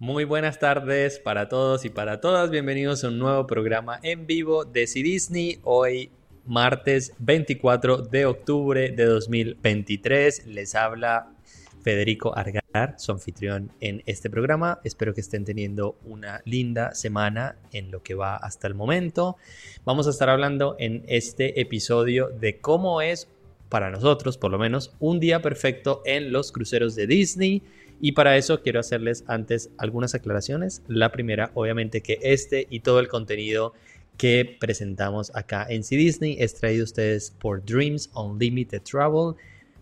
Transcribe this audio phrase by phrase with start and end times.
[0.00, 2.50] Muy buenas tardes para todos y para todas.
[2.50, 5.60] Bienvenidos a un nuevo programa en vivo de C Disney.
[5.62, 6.10] Hoy
[6.46, 10.46] martes 24 de octubre de 2023.
[10.46, 11.34] Les habla
[11.82, 14.80] Federico Argar, su anfitrión en este programa.
[14.84, 19.36] Espero que estén teniendo una linda semana en lo que va hasta el momento.
[19.84, 23.28] Vamos a estar hablando en este episodio de cómo es
[23.68, 27.62] para nosotros, por lo menos, un día perfecto en los cruceros de Disney
[28.00, 30.82] y para eso quiero hacerles antes algunas aclaraciones.
[30.88, 33.74] La primera, obviamente que este y todo el contenido
[34.16, 39.34] que presentamos acá en C Disney es traído ustedes por Dreams Unlimited Travel.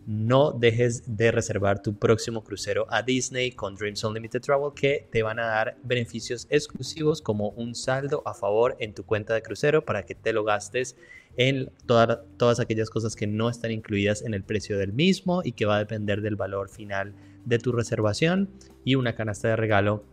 [0.07, 5.23] No dejes de reservar tu próximo crucero a Disney con Dreams Unlimited Travel que te
[5.23, 9.85] van a dar beneficios exclusivos como un saldo a favor en tu cuenta de crucero
[9.85, 10.97] para que te lo gastes
[11.37, 15.67] en todas aquellas cosas que no están incluidas en el precio del mismo y que
[15.67, 17.15] va a depender del valor final
[17.49, 18.51] de tu reservación
[18.85, 20.05] y una canasta de regalo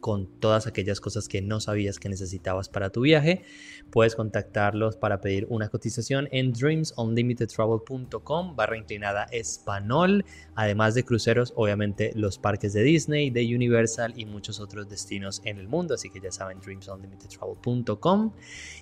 [0.00, 3.42] con todas aquellas cosas que no sabías que necesitabas para tu viaje.
[3.90, 10.24] Puedes contactarlos para pedir una cotización en dreamsunlimitedtravel.com barra inclinada español.
[10.54, 15.58] Además de cruceros, obviamente los parques de Disney, de Universal y muchos otros destinos en
[15.58, 15.94] el mundo.
[15.94, 18.32] Así que ya saben, dreamsunlimitedtravel.com.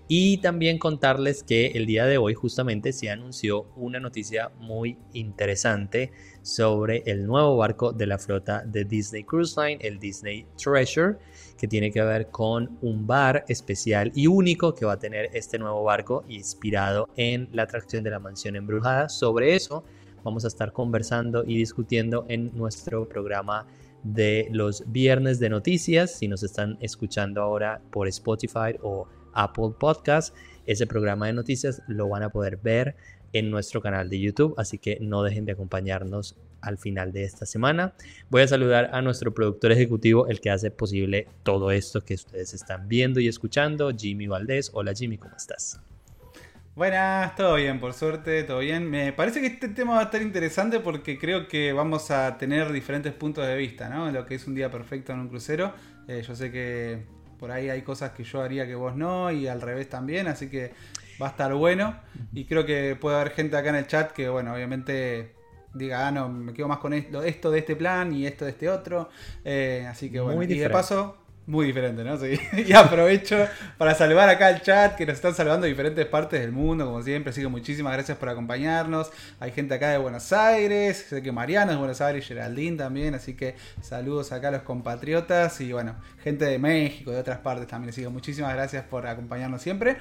[0.09, 6.13] Y también contarles que el día de hoy justamente se anunció una noticia muy interesante
[6.47, 11.17] sobre el nuevo barco de la flota de Disney Cruise Line, el Disney Treasure,
[11.59, 15.59] que tiene que ver con un bar especial y único que va a tener este
[15.59, 19.09] nuevo barco inspirado en la atracción de la mansión embrujada.
[19.09, 19.83] Sobre eso
[20.23, 23.67] vamos a estar conversando y discutiendo en nuestro programa
[24.05, 26.13] de los viernes de noticias.
[26.13, 30.33] Si nos están escuchando ahora por Spotify o Apple Podcast,
[30.65, 32.97] ese programa de noticias lo van a poder ver
[33.39, 37.47] en nuestro canal de YouTube, así que no dejen de acompañarnos al final de esta
[37.47, 37.93] semana.
[38.31, 42.55] Voy a saludar a nuestro productor ejecutivo, el que hace posible todo esto que ustedes
[42.55, 44.71] están viendo y escuchando, Jimmy Valdés.
[44.73, 45.81] Hola Jimmy, ¿cómo estás?
[46.75, 48.89] Buenas, todo bien, por suerte, todo bien.
[48.91, 52.71] Me parece que este tema va a estar interesante porque creo que vamos a tener
[52.73, 54.11] diferentes puntos de vista, ¿no?
[54.11, 55.73] Lo que es un día perfecto en un crucero.
[56.09, 57.05] Eh, yo sé que
[57.39, 60.49] por ahí hay cosas que yo haría que vos no y al revés también, así
[60.49, 60.73] que
[61.21, 61.97] va a estar bueno.
[62.33, 65.35] Y creo que puede haber gente acá en el chat que, bueno, obviamente
[65.75, 68.53] diga, ah, no, me quedo más con esto, esto de este plan y esto de
[68.53, 69.09] este otro.
[69.45, 72.19] Eh, así que bueno, y de paso, muy diferente, ¿no?
[72.19, 72.39] Sí.
[72.67, 73.47] y aprovecho
[73.79, 77.03] para saludar acá al chat que nos están saludando de diferentes partes del mundo, como
[77.03, 77.31] siempre.
[77.31, 79.13] Así que muchísimas gracias por acompañarnos.
[79.39, 83.15] Hay gente acá de Buenos Aires, sé que Mariano es de Buenos Aires, Geraldine también.
[83.15, 87.69] Así que saludos acá a los compatriotas y bueno, gente de México, de otras partes
[87.69, 87.91] también.
[87.91, 89.99] Así que muchísimas gracias por acompañarnos siempre.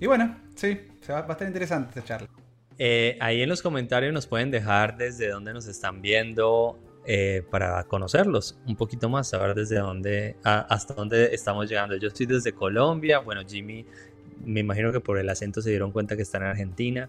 [0.00, 0.78] Y bueno, sí,
[1.10, 2.28] va, a estar interesante esta charla.
[2.78, 7.84] Eh, ahí en los comentarios nos pueden dejar desde dónde nos están viendo eh, para
[7.84, 11.96] conocerlos un poquito más, saber desde dónde, hasta dónde estamos llegando.
[11.96, 13.86] Yo estoy desde Colombia, bueno, Jimmy,
[14.44, 17.08] me imagino que por el acento se dieron cuenta que está en Argentina.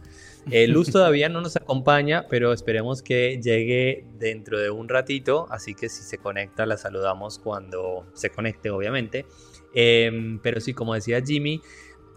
[0.50, 5.76] Eh, Luz todavía no nos acompaña, pero esperemos que llegue dentro de un ratito, así
[5.76, 9.26] que si se conecta la saludamos cuando se conecte, obviamente.
[9.74, 11.62] Em, pero sí, como decía Jimmy,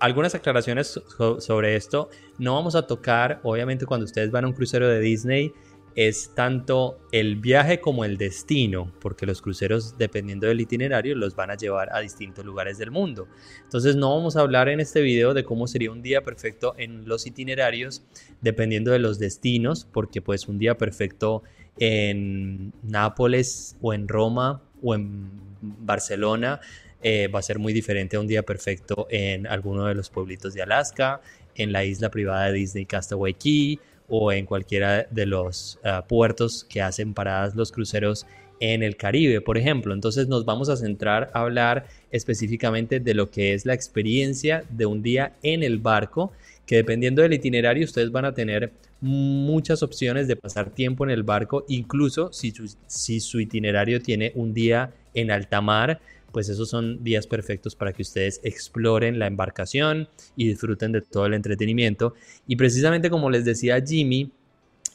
[0.01, 1.01] algunas aclaraciones
[1.39, 2.09] sobre esto.
[2.39, 5.53] No vamos a tocar, obviamente, cuando ustedes van a un crucero de Disney,
[5.97, 11.51] es tanto el viaje como el destino, porque los cruceros, dependiendo del itinerario, los van
[11.51, 13.29] a llevar a distintos lugares del mundo.
[13.63, 17.07] Entonces, no vamos a hablar en este video de cómo sería un día perfecto en
[17.07, 18.03] los itinerarios,
[18.41, 21.43] dependiendo de los destinos, porque pues un día perfecto
[21.79, 26.61] en Nápoles o en Roma o en Barcelona
[27.03, 30.55] eh, va a ser muy diferente a un día perfecto en alguno de los pueblitos
[30.55, 31.21] de Alaska,
[31.55, 33.79] en la isla privada de Disney Castaway Key
[34.09, 38.27] o en cualquiera de los ah, puertos que hacen paradas los cruceros
[38.61, 39.95] en el Caribe, por ejemplo.
[39.95, 44.87] Entonces nos vamos a centrar a hablar específicamente de lo que es la experiencia de
[44.87, 46.33] un día en el barco,
[46.67, 51.23] que dependiendo del itinerario ustedes van a tener muchas opciones de pasar tiempo en el
[51.23, 52.53] barco, incluso si
[52.87, 56.01] si su itinerario tiene un día en alta mar,
[56.33, 61.27] pues esos son días perfectos para que ustedes exploren la embarcación y disfruten de todo
[61.27, 62.15] el entretenimiento.
[62.47, 64.33] Y precisamente como les decía Jimmy,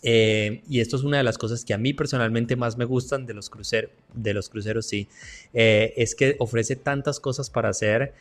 [0.08, 3.26] eh, y esto es una de las cosas que a mí personalmente más me gustan
[3.26, 5.08] de los, cruceros, de los cruceros, sí,
[5.54, 8.14] eh, es que ofrece tantas cosas para hacer,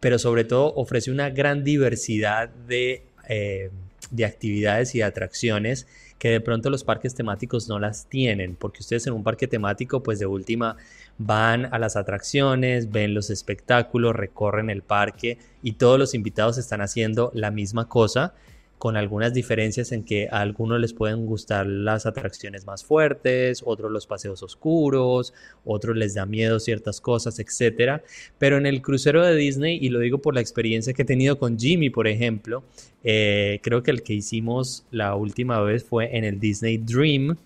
[0.00, 3.70] pero sobre todo ofrece una gran diversidad de, eh,
[4.10, 5.86] de actividades y atracciones
[6.18, 10.02] que de pronto los parques temáticos no las tienen, porque ustedes en un parque temático,
[10.02, 10.76] pues de última
[11.16, 16.80] van a las atracciones, ven los espectáculos, recorren el parque y todos los invitados están
[16.80, 18.34] haciendo la misma cosa.
[18.78, 23.90] Con algunas diferencias en que a algunos les pueden gustar las atracciones más fuertes, otros
[23.90, 25.34] los paseos oscuros,
[25.64, 28.02] otros les da miedo ciertas cosas, etc.
[28.38, 31.38] Pero en el crucero de Disney, y lo digo por la experiencia que he tenido
[31.38, 32.62] con Jimmy, por ejemplo,
[33.04, 37.36] eh, creo que el que hicimos la última vez fue en el Disney Dream,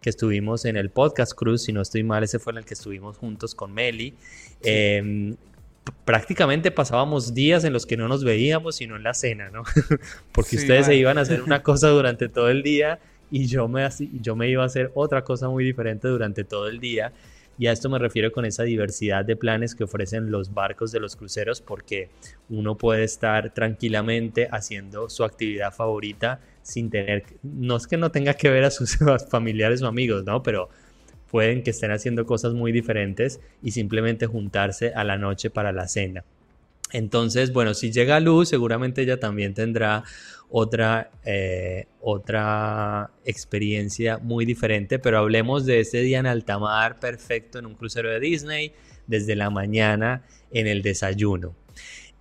[0.00, 2.74] que estuvimos en el podcast cruise, si no estoy mal, ese fue en el que
[2.74, 4.14] estuvimos juntos con Meli.
[4.62, 5.36] Em,
[6.04, 9.62] prácticamente pasábamos días en los que no nos veíamos, sino en la cena, ¿no?
[10.32, 12.98] Porque ustedes se iban a hacer una cosa durante todo el día
[13.30, 13.86] y yo me,
[14.20, 17.12] yo me iba a hacer otra cosa muy diferente durante todo el día.
[17.60, 21.00] Y a esto me refiero con esa diversidad de planes que ofrecen los barcos de
[21.00, 22.08] los cruceros, porque
[22.48, 28.34] uno puede estar tranquilamente haciendo su actividad favorita sin tener, no es que no tenga
[28.34, 28.98] que ver a sus
[29.30, 30.40] familiares o amigos, ¿no?
[30.42, 30.68] Pero
[31.30, 35.88] pueden que estén haciendo cosas muy diferentes y simplemente juntarse a la noche para la
[35.88, 36.24] cena.
[36.92, 40.04] Entonces, bueno, si llega Luz, seguramente ella también tendrá
[40.48, 47.58] otra, eh, otra experiencia muy diferente, pero hablemos de ese día en alta mar perfecto
[47.58, 48.72] en un crucero de Disney,
[49.06, 51.54] desde la mañana en el desayuno.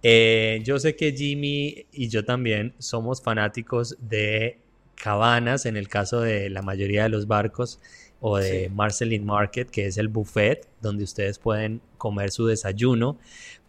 [0.03, 4.59] Eh, yo sé que Jimmy y yo también somos fanáticos de
[4.95, 7.79] cabanas, en el caso de la mayoría de los barcos
[8.19, 13.17] o de Marceline Market, que es el buffet donde ustedes pueden comer su desayuno.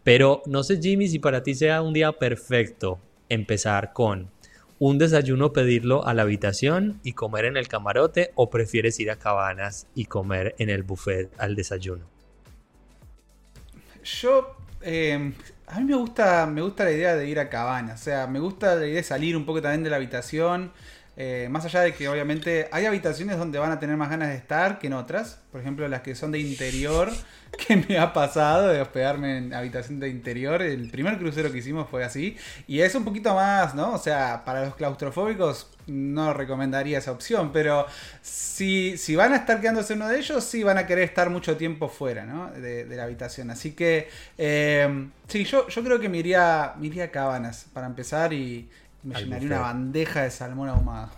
[0.03, 2.99] Pero no sé, Jimmy, si para ti sea un día perfecto
[3.29, 4.29] empezar con
[4.79, 9.17] un desayuno, pedirlo a la habitación y comer en el camarote, o prefieres ir a
[9.17, 12.05] cabanas y comer en el buffet al desayuno.
[14.03, 15.33] Yo, em,
[15.67, 18.39] a mí me gusta, me gusta la idea de ir a cabanas, o sea, me
[18.39, 20.71] gusta la idea de salir un poco también de la habitación.
[21.21, 24.35] Eh, más allá de que obviamente hay habitaciones donde van a tener más ganas de
[24.35, 25.41] estar que en otras.
[25.51, 27.11] Por ejemplo, las que son de interior,
[27.67, 30.61] que me ha pasado de hospedarme en habitación de interior.
[30.61, 32.37] El primer crucero que hicimos fue así.
[32.67, 33.91] Y es un poquito más, ¿no?
[33.91, 37.51] O sea, para los claustrofóbicos no recomendaría esa opción.
[37.51, 37.85] Pero
[38.21, 41.57] si, si van a estar quedándose uno de ellos, sí van a querer estar mucho
[41.57, 42.49] tiempo fuera, ¿no?
[42.51, 43.51] De, la habitación.
[43.51, 44.07] Así que,
[44.37, 48.69] eh, sí, yo, yo creo que me iría, me iría a cabanas para empezar y,
[49.03, 51.09] me llenaría una bandeja de salmón ahumado.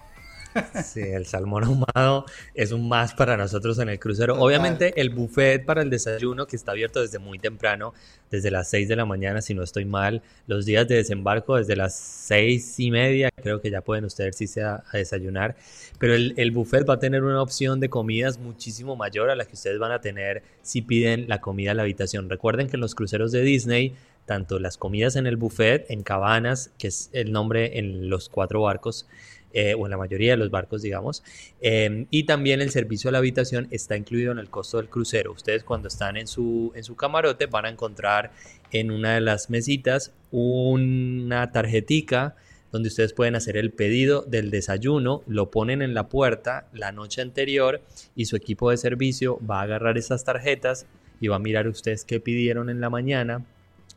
[0.84, 4.36] Sí, el salmón ahumado es un más para nosotros en el crucero.
[4.40, 7.94] Obviamente el buffet para el desayuno que está abierto desde muy temprano,
[8.30, 11.76] desde las 6 de la mañana si no estoy mal, los días de desembarco desde
[11.76, 15.56] las 6 y media, creo que ya pueden ustedes irse a, a desayunar,
[16.00, 19.46] pero el, el, buffet va a tener una opción de comidas muchísimo mayor a la
[19.46, 22.30] que ustedes van a tener si piden la comida a la habitación.
[22.30, 23.96] Recuerden que en los cruceros de Disney
[24.26, 28.62] tanto las comidas en el buffet, en cabanas, que es el nombre en los cuatro
[28.62, 29.08] barcos,
[29.54, 31.24] eh, o en la mayoría de los barcos, digamos,
[31.60, 35.34] em, y también el servicio a la habitación está incluido en el costo del crucero.
[35.34, 38.32] Ustedes cuando están en su, en su camarote van a encontrar
[38.72, 42.36] en una de las mesitas una tarjetica
[42.72, 47.22] donde ustedes pueden hacer el pedido del desayuno, lo ponen en la puerta la noche
[47.22, 47.82] anterior
[48.16, 50.86] y su equipo de servicio va a agarrar esas tarjetas
[51.20, 53.46] y va a mirar ustedes qué pidieron en la mañana,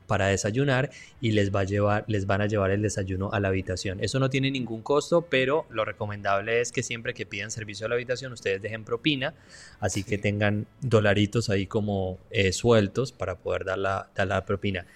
[0.06, 0.90] para desayunar
[1.20, 3.98] y les va a llevar, les van a llevar el desayuno a la habitación.
[4.02, 7.88] Eso no tiene ningún costo, pero lo recomendable es que siempre que pidan servicio a
[7.88, 9.34] la habitación ustedes dejen propina,
[9.80, 14.86] así que tengan dolaritos ahí como eh, sueltos para poder dar la, dar la propina.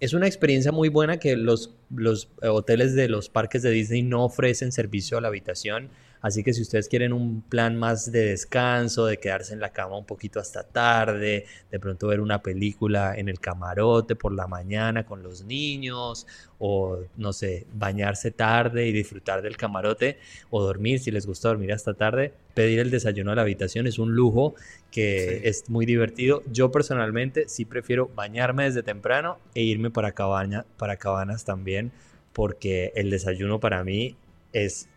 [0.00, 4.24] Es una experiencia muy buena que los, los hoteles de los parques de Disney no
[4.24, 9.06] ofrecen servicio a la habitación Así que si ustedes quieren un plan más de descanso,
[9.06, 13.28] de quedarse en la cama un poquito hasta tarde, de pronto ver una película en
[13.28, 16.26] el camarote por la mañana con los niños,
[16.58, 20.18] o no sé, bañarse tarde y disfrutar del camarote,
[20.50, 23.98] o dormir si les gusta dormir hasta tarde, pedir el desayuno a la habitación es
[23.98, 24.54] un lujo
[24.90, 26.42] que es muy divertido.
[26.50, 31.92] Yo personalmente sí prefiero bañarme desde temprano e irme para, cabaña, para cabanas también,
[32.32, 34.16] porque el desayuno para mí
[34.52, 34.88] es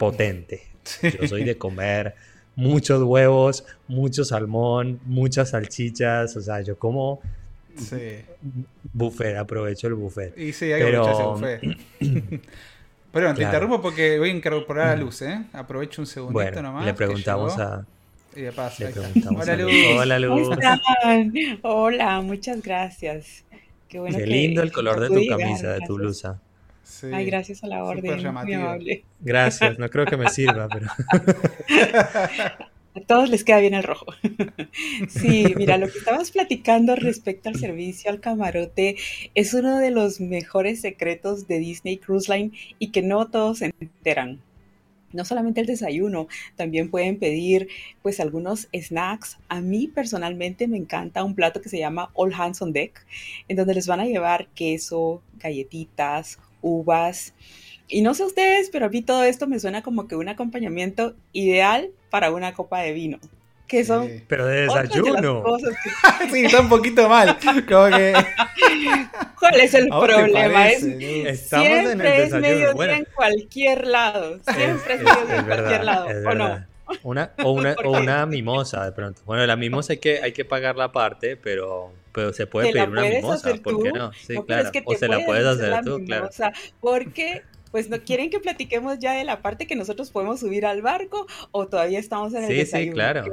[0.00, 0.62] potente.
[1.02, 2.14] Yo soy de comer
[2.56, 7.20] muchos huevos, mucho salmón, muchas salchichas, o sea, yo como
[7.76, 8.22] sí.
[8.94, 10.36] buffet, aprovecho el buffet.
[10.38, 11.10] Y sí, hay Pero...
[11.10, 12.40] ese buffet.
[13.12, 15.42] Pero te interrumpo porque voy a incorporar a Luz, ¿eh?
[15.52, 16.84] Aprovecho un segundito nomás.
[16.84, 17.84] Le preguntamos a.
[18.36, 19.72] Y de paso, le preguntamos Hola, Luz.
[19.98, 20.48] Hola, Luz.
[21.62, 23.44] Hola, muchas gracias.
[23.88, 26.40] Qué, bueno Qué lindo el color de tu camisa, de tu blusa.
[27.12, 28.16] Ay, gracias a la orden.
[28.16, 29.04] Muy amable.
[29.20, 30.88] Gracias, no creo que me sirva, pero.
[32.92, 34.06] A todos les queda bien el rojo.
[35.08, 38.96] Sí, mira, lo que estabas platicando respecto al servicio al camarote
[39.34, 43.72] es uno de los mejores secretos de Disney Cruise Line y que no todos se
[43.80, 44.40] enteran.
[45.12, 47.68] No solamente el desayuno, también pueden pedir
[48.02, 49.38] pues algunos snacks.
[49.48, 53.04] A mí personalmente me encanta un plato que se llama All Hands on Deck,
[53.48, 57.34] en donde les van a llevar queso, galletitas, uvas,
[57.90, 61.16] y no sé ustedes, pero a mí todo esto me suena como que un acompañamiento
[61.32, 63.18] ideal para una copa de vino.
[63.66, 64.08] Que son.
[64.28, 65.44] Pero de desayuno.
[66.32, 67.36] sí, está un poquito mal.
[67.68, 70.68] ¿Cuál es el problema?
[70.68, 70.80] es,
[71.48, 74.40] siempre es mediodía en cualquier lado.
[74.54, 76.06] Siempre es, mediodía en cualquier lado.
[76.28, 76.69] ¿O no?
[77.02, 79.22] Una, o, una, o una mimosa de pronto.
[79.24, 83.02] Bueno, la mimosa hay que, hay que pagarla aparte, pero, pero se puede pedir una
[83.02, 84.12] mimosa, ¿por qué no?
[84.12, 84.70] Sí, claro.
[84.84, 86.28] o se la puedes hacer tú, claro.
[86.80, 90.82] Porque pues no quieren que platiquemos ya de la parte que nosotros podemos subir al
[90.82, 93.24] barco o todavía estamos en el sí, Sí, claro.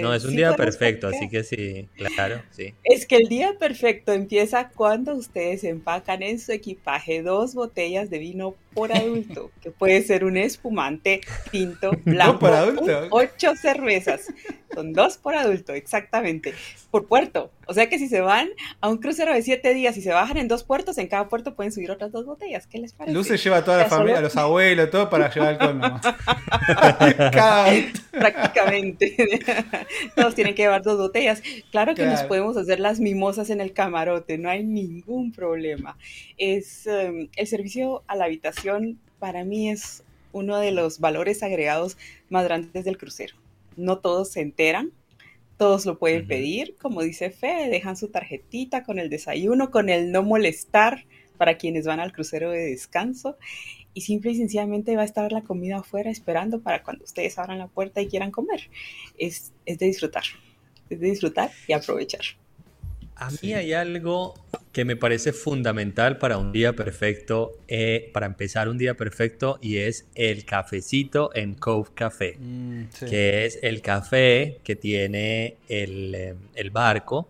[0.00, 2.74] no, es un día perfecto, así que sí, claro, sí.
[2.84, 8.18] Es que el día perfecto empieza cuando ustedes empacan en su equipaje dos botellas de
[8.18, 13.08] vino por adulto, que puede ser un espumante tinto blanco, por adulto.
[13.08, 14.30] ocho cervezas,
[14.74, 16.52] son dos por adulto, exactamente,
[16.90, 17.50] por puerto.
[17.68, 18.48] O sea que si se van
[18.80, 21.54] a un crucero de siete días y se bajan en dos puertos, en cada puerto
[21.54, 22.66] pueden subir otras dos botellas.
[22.66, 23.16] ¿Qué les parece?
[23.16, 26.02] Luce lleva a toda la familia, a los abuelos, todo para llevar alcohol nomás.
[28.12, 29.16] Prácticamente.
[30.14, 31.42] Todos tienen que llevar dos botellas.
[31.70, 35.96] Claro que nos podemos hacer las mimosas en el camarote, no hay ningún problema.
[36.38, 38.65] Es em, el servicio a la habitación
[39.18, 41.96] para mí es uno de los valores agregados
[42.28, 43.36] más grandes del crucero.
[43.76, 44.92] No todos se enteran,
[45.56, 50.12] todos lo pueden pedir, como dice Fe, dejan su tarjetita con el desayuno, con el
[50.12, 51.06] no molestar
[51.38, 53.36] para quienes van al crucero de descanso
[53.94, 57.58] y simple y sencillamente va a estar la comida afuera esperando para cuando ustedes abran
[57.58, 58.68] la puerta y quieran comer.
[59.16, 60.24] Es, es de disfrutar,
[60.90, 62.22] es de disfrutar y aprovechar.
[63.16, 64.34] A mí hay algo
[64.72, 69.78] que me parece fundamental para un día perfecto, eh, para empezar un día perfecto, y
[69.78, 76.34] es el cafecito en Cove Café, mm, que es el café que tiene el, eh,
[76.54, 77.26] el, barco.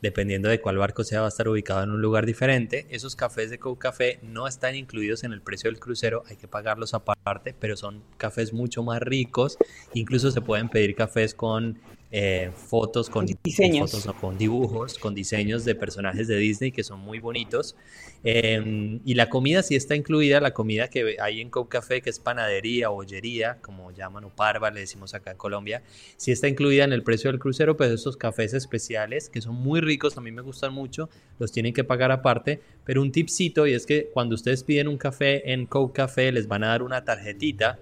[0.00, 2.86] Dependiendo de cuál barco sea, va a estar ubicado en un lugar diferente.
[2.90, 6.46] Esos cafés de Cove Café no están incluidos en el precio del crucero, hay que
[6.46, 9.56] pagarlos aparte, pero son cafés mucho más ricos.
[9.94, 11.80] Incluso se pueden pedir cafés con
[12.16, 17.18] eh, fotos con diseños, con dibujos, con diseños de personajes de Disney que son muy
[17.18, 17.74] bonitos.
[18.22, 22.10] Em, y la comida sí está incluida, la comida que hay en Coke Café, que
[22.10, 25.82] es panadería bollería, como llaman, o parva, le decimos acá en Colombia,
[26.16, 29.80] sí está incluida en el precio del crucero, pero esos cafés especiales, que son muy
[29.80, 32.60] ricos, a mí me gustan mucho, los tienen que pagar aparte.
[32.84, 36.46] Pero un tipcito, y es que cuando ustedes piden un café en Coke Café, les
[36.48, 37.78] van a dar una tarjetita,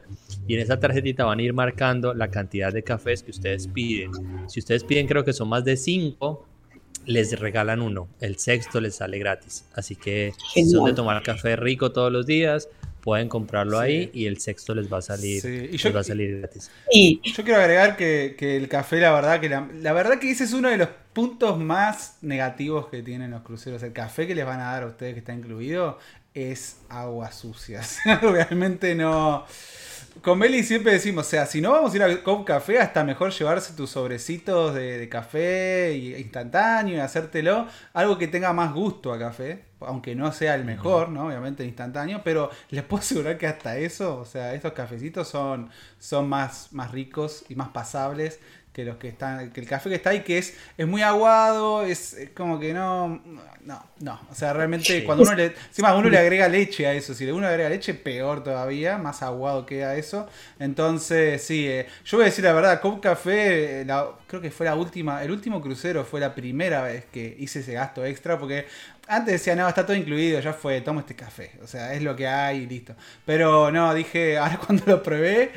[0.47, 4.12] y en esa tarjetita van a ir marcando la cantidad de cafés que ustedes piden.
[4.49, 6.47] Si ustedes piden, creo que son más de cinco,
[7.06, 8.09] les regalan uno.
[8.21, 9.64] El sexto les sale gratis.
[9.75, 10.32] Así que
[10.71, 12.68] son de tomar café rico todos los días,
[13.02, 15.42] pueden comprarlo ahí y el sexto les va a salir,
[15.94, 16.71] va a salir gratis.
[16.90, 20.52] Y yo quiero agregar que, el café, la verdad que la, verdad que ese es
[20.52, 23.83] uno de los puntos más negativos que tienen los cruceros.
[23.83, 25.99] El café que les van a dar a ustedes que está incluido
[26.35, 27.83] es agua sucia.
[28.23, 29.45] Realmente no
[30.21, 33.02] con Meli siempre decimos, o sea, si no vamos a ir a Cop Café, hasta
[33.02, 37.66] mejor llevarse tus sobrecitos de, café instantáneo y hacértelo.
[37.95, 41.26] Algo que tenga más gusto a café, aunque no sea el mejor, ¿no?
[41.26, 46.28] Obviamente instantáneo, pero les puedo asegurar que hasta eso, o sea, estos cafecitos son, son
[46.28, 48.38] más, más ricos y más pasables
[48.72, 51.82] que los que están que el café que está ahí que es es muy aguado
[51.84, 53.20] es, como que no
[53.64, 57.14] no no o sea realmente cuando uno le encima uno le agrega leche a eso
[57.14, 62.16] si uno le agrega leche peor todavía más aguado queda eso entonces sí eh, yo
[62.16, 63.86] voy a decir la verdad Cop Café eh,
[64.26, 67.74] creo que fue la última el último crucero fue la primera vez que hice ese
[67.74, 68.66] gasto extra porque
[69.08, 71.52] antes decía, no, está todo incluido, ya fue, tomo este café.
[71.62, 72.94] O sea, es lo que hay y listo.
[73.26, 75.52] Pero no, dije, ahora cuando lo probé,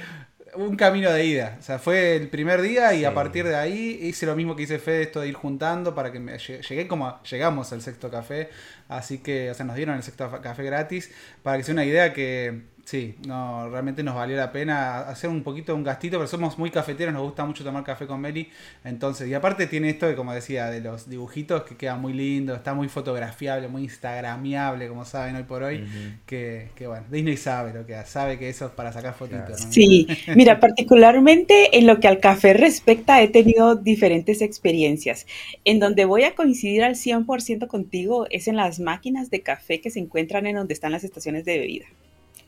[0.58, 1.58] un camino de ida.
[1.60, 4.64] O sea, fue el primer día y a partir de ahí hice lo mismo que
[4.64, 8.50] hice Fede, esto de ir juntando para que me llegué como llegamos al sexto café.
[8.88, 11.12] Así que, o sea, nos dieron el sexto café gratis.
[11.44, 15.42] Para que sea una idea que Sí, no, realmente nos valió la pena hacer un
[15.42, 18.48] poquito un gastito, pero somos muy cafeteros, nos gusta mucho tomar café con Meli.
[18.84, 22.54] Entonces, y aparte tiene esto de, como decía, de los dibujitos que queda muy lindo,
[22.54, 25.84] está muy fotografiable, muy instagramiable, como saben hoy por hoy.
[26.28, 29.62] que, que, bueno, Disney sabe lo que sabe que eso es para sacar fotitos.
[29.72, 35.26] Sí, mira, particularmente en lo que al café respecta, he tenido diferentes experiencias.
[35.64, 39.90] En donde voy a coincidir al 100% contigo es en las máquinas de café que
[39.90, 41.86] se encuentran en donde están las estaciones de bebida.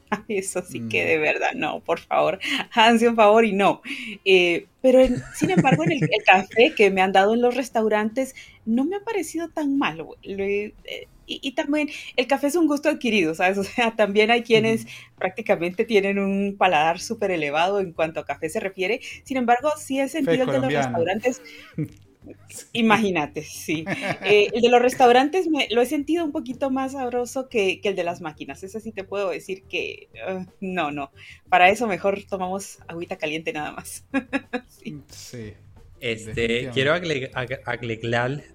[0.28, 2.40] Eso sí que de verdad, no, por favor,
[2.74, 3.82] háganse un favor y no.
[4.26, 5.00] Eh, pero
[5.36, 8.36] sin embargo, en el, café que me han dado en los restaurantes
[8.66, 10.16] no me ha parecido tan malo.
[10.24, 10.74] Eh,
[11.30, 13.58] y, también el café es un gusto adquirido, ¿sabes?
[13.58, 14.88] O sea, también hay quienes
[15.18, 19.02] prácticamente tienen un paladar súper elevado en cuanto a café se refiere.
[19.24, 21.42] Sin embargo, sí he sentido que los restaurantes
[22.74, 23.86] Imagínate, sí.
[24.24, 27.96] Eh, el de los restaurantes me, lo he sentido un poquito más sabroso que, el
[27.96, 28.64] de las máquinas.
[28.64, 31.12] Eso sí te puedo decir que uh, no, no.
[31.50, 34.06] Para eso mejor tomamos agüita caliente nada más.
[35.10, 35.54] sí.
[36.00, 37.32] Este, quiero agregar,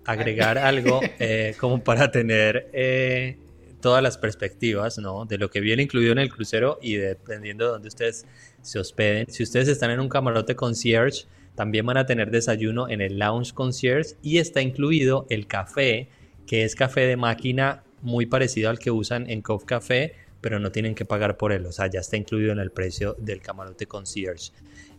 [0.05, 3.37] agregar algo eh, como para tener eh,
[3.81, 5.25] todas las perspectivas ¿no?
[5.25, 8.27] de lo que viene incluido en el crucero y dependiendo de dónde ustedes
[8.63, 9.27] se hospeden.
[9.29, 13.53] Si ustedes están en un camarote concierge, también van a tener desayuno en el lounge
[13.53, 16.09] concierge y está incluido el café,
[16.47, 20.73] que es café de máquina muy parecido al que usan en Cove Café, pero no
[20.73, 23.87] tienen que pagar por él, o sea, ya está incluido en el precio del camarote
[23.87, 24.51] concierge.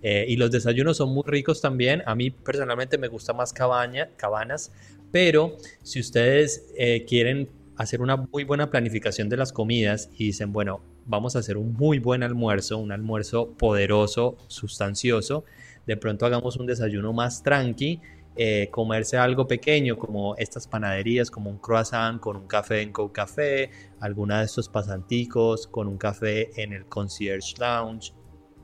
[0.02, 2.02] Eh, y los desayunos son muy ricos también.
[2.06, 4.72] A mí personalmente me gusta más cabaña, cabanas,
[5.12, 10.54] pero si ustedes eh, quieren hacer una muy buena planificación de las comidas y dicen,
[10.54, 15.46] bueno, vamos a hacer un muy buen almuerzo, un almuerzo poderoso, sustancioso,
[15.86, 18.02] de pronto hagamos un desayuno más tranqui,
[18.36, 23.12] eh, comerse algo pequeño como estas panaderías, como un croissant con un café en Co
[23.12, 28.14] Café, alguna de estos pasanticos con un café en el concierge lounge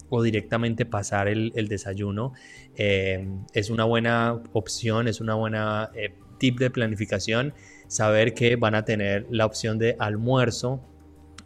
[0.10, 2.34] o directamente pasar el, desayuno
[2.76, 7.54] eh, es una buena opción, es una buena eh, tip de planificación
[7.88, 10.82] saber que van a tener la opción de almuerzo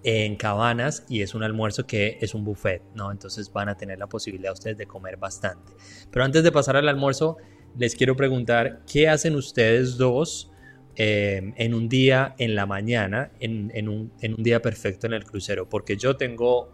[0.03, 3.11] en cabanas y es un almuerzo que es un buffet, ¿no?
[3.11, 5.73] Entonces van a tener la posibilidad ustedes de comer bastante.
[6.11, 7.37] Pero antes de pasar al almuerzo,
[7.77, 10.51] les quiero preguntar, ¿qué hacen ustedes dos
[10.95, 15.69] eh, en un día en la mañana, en, un, día perfecto en el crucero?
[15.69, 16.69] Porque yo tengo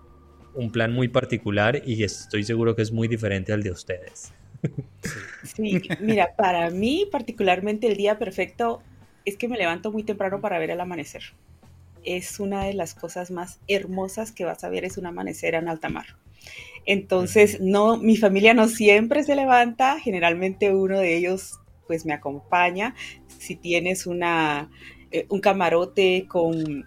[0.55, 4.33] un plan muy particular y estoy seguro que es muy diferente al de ustedes.
[5.43, 8.81] Sí, mira, para mí particularmente el día perfecto
[9.24, 11.24] es que me levanto muy temprano para ver el amanecer
[12.03, 15.68] es una de las cosas más hermosas que vas a ver, es un amanecer en
[15.68, 16.06] alta mar.
[16.86, 22.96] Entonces, no, mi familia no siempre se levanta, generalmente uno de ellos pues me acompaña.
[23.39, 24.70] Si tienes una,
[25.12, 26.86] eh, un camarote con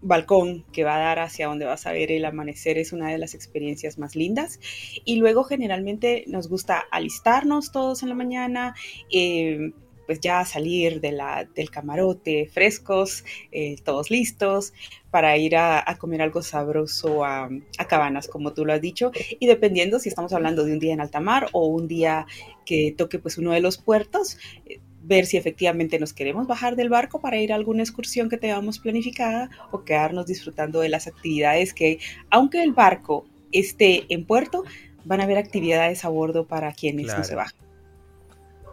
[0.00, 3.18] balcón que va a dar hacia donde vas a ver el amanecer es una de
[3.18, 4.58] las experiencias más lindas.
[5.04, 8.74] Y luego generalmente nos gusta alistarnos todos en la mañana.
[9.12, 9.72] Eh,
[10.08, 14.72] pues ya salir de la, del camarote frescos, eh, todos listos,
[15.10, 17.50] para ir a, comer algo sabroso a,
[17.86, 21.02] cabanas, como tú lo has dicho, y dependiendo si estamos hablando de un día en
[21.02, 22.26] alta mar o un día
[22.64, 26.88] que toque pues uno de los puertos, eh, ver si efectivamente nos queremos bajar del
[26.88, 31.74] barco para ir a alguna excursión que tengamos planificada o quedarnos disfrutando de las actividades
[31.74, 31.98] que,
[32.30, 34.64] aunque el barco esté en puerto,
[35.04, 37.67] van a haber actividades a bordo para quienes no se bajan.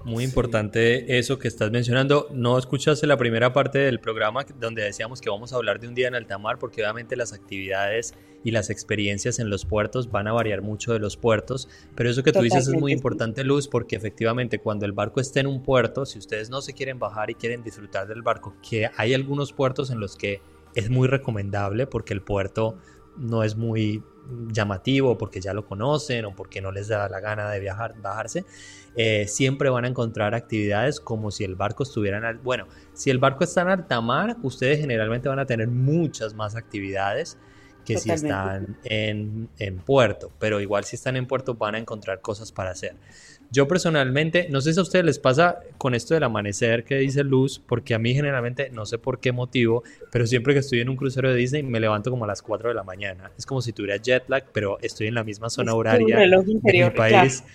[0.06, 2.28] Muy importante eso que estás mencionando.
[2.32, 5.96] No escuchaste la primera parte del programa donde decíamos que vamos a hablar de un
[5.96, 8.14] día en alta mar porque obviamente las actividades
[8.44, 12.22] y las experiencias en los puertos van a variar mucho de los puertos, pero eso
[12.22, 15.64] que tú dices es muy importante, Luz, porque efectivamente cuando el barco esté en un
[15.64, 19.54] puerto, si ustedes no se quieren bajar y quieren disfrutar del barco, que hay algunos
[19.54, 20.40] puertos en los que
[20.76, 22.78] es muy recomendable porque el puerto
[23.18, 24.04] no es muy
[24.52, 28.46] llamativo porque ya lo conocen o porque no les da la gana de viajar, bajarse,
[28.96, 32.42] eh, siempre van a encontrar actividades como si el barco estuviera en...
[32.44, 36.56] Bueno, si el barco está en alta mar, ustedes generalmente van a tener muchas más
[36.56, 37.38] actividades
[37.86, 42.20] que si están en, en puerto, pero igual si están en puerto van a encontrar
[42.20, 42.96] cosas para hacer.
[43.52, 47.24] Yo personalmente, no sé si a ustedes les pasa con esto del amanecer que dice
[47.24, 50.90] Luz, porque a mí generalmente, no sé por qué motivo, pero siempre que estoy en
[50.90, 53.32] un crucero de Disney me levanto como a las 4 de la mañana.
[53.38, 56.90] Es como si tuviera jet lag, pero estoy en la misma zona horaria de mi
[56.92, 57.44] país.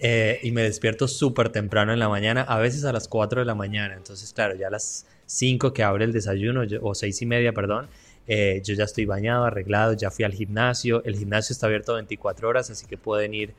[0.00, 3.44] Eh, y me despierto súper temprano en la mañana, a veces a las 4 de
[3.44, 3.94] la mañana.
[3.94, 7.88] Entonces, claro, ya a las 5 que abre el desayuno, o 6 y media, perdón,
[8.26, 11.02] eh, yo ya estoy bañado, arreglado, ya fui al gimnasio.
[11.04, 13.54] El gimnasio está abierto 24 horas, así que pueden ir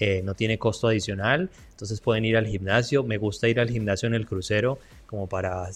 [0.00, 3.02] eh, no tiene costo adicional, entonces pueden ir al gimnasio.
[3.02, 5.68] Me gusta ir al gimnasio en el crucero, como para,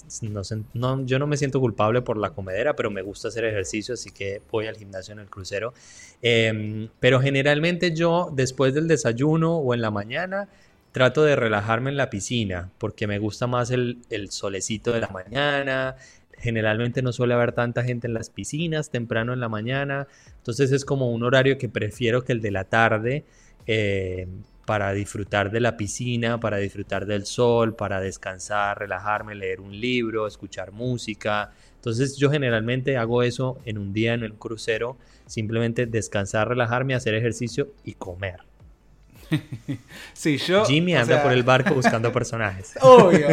[0.75, 4.11] no, yo no me siento culpable por la comedera, pero me gusta hacer ejercicio, así
[4.11, 5.75] que voy al gimnasio en el crucero.
[6.21, 10.49] Em, pero generalmente yo, después del desayuno o en la mañana,
[10.93, 15.09] trato de relajarme en la piscina, porque me gusta más el, el solecito de la
[15.09, 15.97] mañana,
[16.39, 20.85] generalmente no suele haber tanta gente en las piscinas temprano en la mañana, entonces es
[20.85, 23.25] como un horario que prefiero que el de la tarde,
[23.67, 24.27] eh,
[24.65, 30.27] para disfrutar de la piscina, para disfrutar del sol, para descansar, relajarme, leer un libro,
[30.27, 31.53] escuchar música.
[31.77, 34.97] Entonces yo generalmente hago eso en un día en el crucero,
[35.27, 38.41] simplemente descansar, relajarme, hacer ejercicio y comer.
[40.13, 40.65] Sí, yo.
[40.65, 42.75] Jimmy anda por el barco buscando personajes.
[42.81, 43.27] Obvio.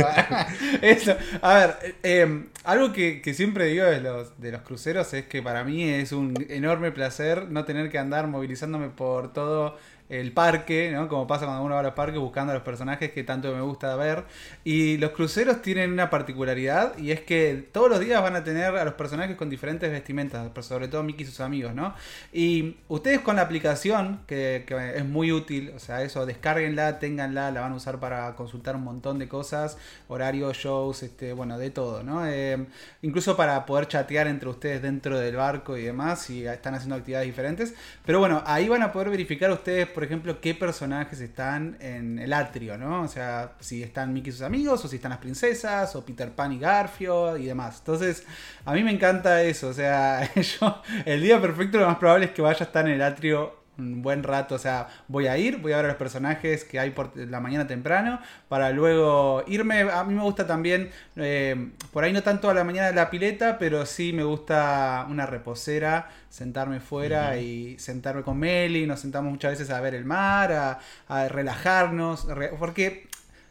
[0.81, 1.15] Eso.
[1.41, 5.63] A ver, em, algo que, siempre digo de los, de los cruceros es que para
[5.63, 9.77] mí es un enorme placer no tener que andar movilizándome por todo
[10.09, 11.07] el parque, ¿no?
[11.07, 13.61] Como pasa cuando uno va a los parques buscando a los personajes que tanto me
[13.61, 14.25] gusta ver.
[14.63, 18.75] Y los cruceros tienen una particularidad y es que todos los días van a tener
[18.75, 21.93] a los personajes con diferentes vestimentas, sobre todo Mickey y sus amigos, ¿no?
[22.33, 27.61] Y ustedes con la aplicación, que, es muy útil, o sea, eso, descárguenla, ténganla, la
[27.61, 32.03] van a usar para consultar un montón de cosas, horarios, shows, este, bueno, de todo,
[32.03, 32.25] ¿no?
[32.25, 32.65] Eh,
[33.03, 37.27] incluso para poder chatear entre ustedes dentro del barco y demás, si están haciendo actividades
[37.27, 37.73] diferentes.
[38.05, 42.31] Pero bueno, ahí van a poder verificar ustedes, por ejemplo, qué personajes están en el
[42.31, 43.01] atrio, ¿no?
[43.01, 46.31] O sea, si están Mickey y sus amigos, o si están las princesas, o Peter
[46.31, 47.79] Pan y Garfio y demás.
[47.79, 48.23] Entonces,
[48.63, 49.67] a mí me encanta eso.
[49.67, 52.93] O sea, yo, el día perfecto lo más probable es que vaya a estar en
[52.93, 55.97] el atrio un buen rato, o sea, voy a ir, voy a ver a los
[55.97, 60.91] personajes que hay por la mañana temprano, para luego irme, a mí me gusta también,
[61.15, 65.05] eh, por ahí no tanto a la mañana de la pileta, pero sí me gusta
[65.09, 70.05] una reposera, sentarme fuera y sentarme con Meli, nos sentamos muchas veces a ver el
[70.05, 72.27] mar, a, a relajarnos,
[72.59, 73.07] porque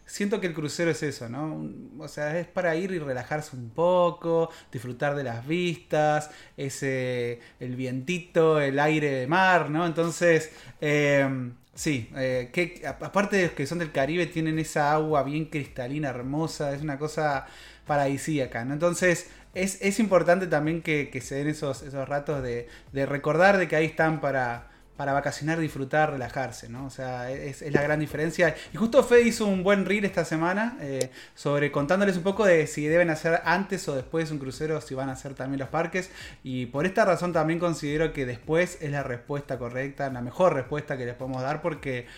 [0.09, 1.71] siento que el crucero es eso, ¿no?
[1.99, 7.77] O sea, es para ir y relajarse un poco, disfrutar de las vistas, ese, el
[7.77, 9.87] vientito, el aire de mar, ¿no?
[9.87, 15.47] Entonces, em, sí, eh, que, aparte de que son del Caribe, tienen esa agua bien
[15.47, 17.47] cristalina, hermosa, es una cosa
[17.87, 18.73] paradisíaca, ¿no?
[18.73, 23.59] Entonces, es, es importante también que, que, se den esos, esos ratos de, de recordar
[23.59, 26.85] de que ahí están para para vacacionar, disfrutar, relajarse, ¿no?
[26.85, 28.57] O sea, es, la gran diferencia.
[28.75, 32.67] Y justo Fede hizo un buen reel esta semana eh, sobre contándoles un poco de
[32.67, 36.11] si deben hacer antes o después un crucero, si van a hacer también los parques.
[36.43, 40.99] Y por esta razón también considero que después es la respuesta correcta, la mejor respuesta
[40.99, 42.09] que les podemos dar porque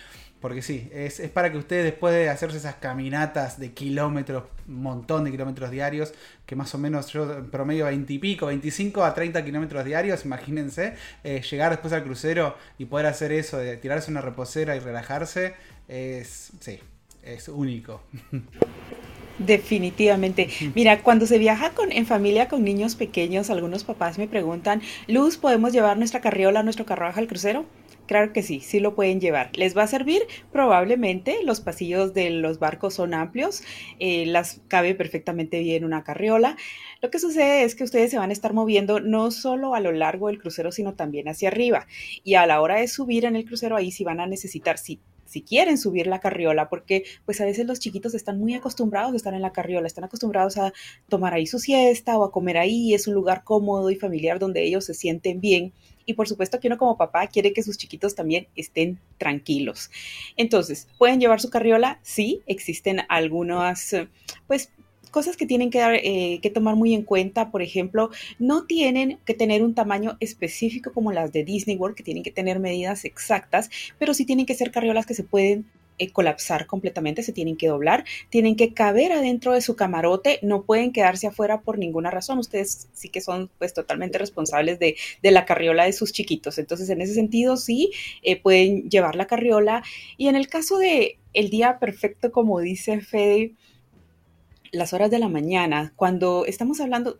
[0.41, 5.23] porque sí, es, para que ustedes después de hacerse esas caminatas de kilómetros, un montón
[5.23, 6.13] de kilómetros diarios,
[6.47, 10.95] que más o menos yo promedio 20 y pico, 25 a 30 kilómetros diarios, imagínense,
[11.23, 15.53] eh, llegar después al crucero y poder hacer eso, de tirarse una reposera y relajarse,
[15.87, 16.79] es, sí,
[17.21, 18.01] es único.
[19.37, 20.49] Definitivamente.
[20.75, 25.37] Mira, cuando se viaja con, en familia con niños pequeños, algunos papás me preguntan, Luz,
[25.37, 27.65] ¿podemos llevar nuestra carriola, nuestro carruaje al crucero?
[28.11, 29.51] Claro que sí, sí lo pueden llevar.
[29.55, 30.23] ¿Les va a servir?
[30.51, 31.37] Probablemente.
[31.45, 33.63] Los pasillos de los barcos son amplios,
[33.99, 36.57] eh, las cabe perfectamente bien una carriola.
[37.01, 39.93] Lo que sucede es que ustedes se van a estar moviendo no solo a lo
[39.93, 41.87] largo del crucero, sino también hacia arriba.
[42.25, 44.99] Y a la hora de subir en el crucero, ahí sí van a necesitar, si
[45.31, 49.15] si quieren subir la carriola, porque pues a veces los chiquitos están muy acostumbrados a
[49.15, 50.73] estar en la carriola, están acostumbrados a
[51.07, 54.61] tomar ahí su siesta o a comer ahí, es un lugar cómodo y familiar donde
[54.61, 55.71] ellos se sienten bien
[56.05, 59.89] y por supuesto que uno como papá quiere que sus chiquitos también estén tranquilos.
[60.37, 61.99] Entonces, ¿pueden llevar su carriola?
[62.03, 63.95] Sí, existen algunas,
[64.47, 64.71] pues
[65.11, 68.09] cosas que tienen que, eh, que tomar muy en cuenta, por ejemplo,
[68.39, 72.31] no tienen que tener un tamaño específico como las de Disney World, que tienen que
[72.31, 75.65] tener medidas exactas, pero sí tienen que ser carriolas que se pueden
[76.01, 80.63] eh, colapsar completamente, se tienen que doblar, tienen que caber adentro de su camarote, no
[80.63, 82.39] pueden quedarse afuera por ninguna razón.
[82.39, 86.57] Ustedes sí que son pues totalmente responsables de, la carriola de sus chiquitos.
[86.57, 87.91] Entonces, en ese sentido, sí,
[88.23, 89.83] eh, pueden llevar la carriola.
[90.17, 93.51] Y en el caso de el día perfecto, como dice Fede,
[94.71, 97.19] las horas de la mañana, cuando estamos hablando,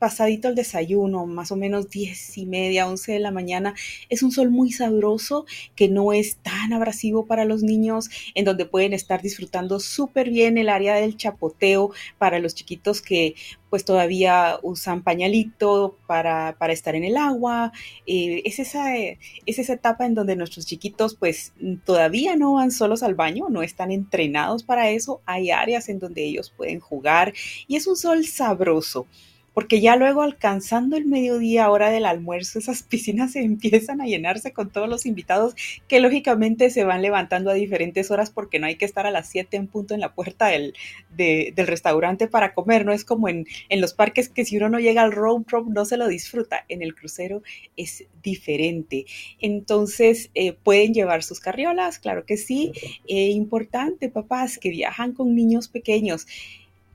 [0.00, 3.74] pasadito el desayuno, más o menos diez y media, once de la mañana,
[4.08, 5.44] es un sol muy sabroso
[5.76, 10.56] que no es tan abrasivo para los niños, en donde pueden estar disfrutando súper bien
[10.56, 13.34] el área del chapoteo para los chiquitos que
[13.68, 17.72] pues todavía usan pañalito para, para estar en el agua.
[18.06, 21.52] Eh, es, esa, es esa etapa en donde nuestros chiquitos pues
[21.84, 25.20] todavía no van solos al baño, no están entrenados para eso.
[25.26, 27.32] Hay áreas en donde ellos pueden jugar
[27.68, 29.06] y es un sol sabroso
[29.54, 34.52] porque ya luego alcanzando el mediodía, hora del almuerzo, esas piscinas se empiezan a llenarse
[34.52, 35.54] con todos los invitados
[35.88, 39.28] que lógicamente se van levantando a diferentes horas porque no hay que estar a las
[39.28, 40.74] 7 en punto en la puerta del,
[41.10, 44.78] del restaurante para comer, no es como en, en, los parques que si uno no
[44.78, 47.42] llega al road trip no se lo disfruta, en el crucero
[47.76, 49.06] es diferente.
[49.40, 52.72] Entonces, eh, pueden llevar sus carriolas, claro que sí,
[53.08, 56.26] eh, importante, papás que viajan con niños pequeños.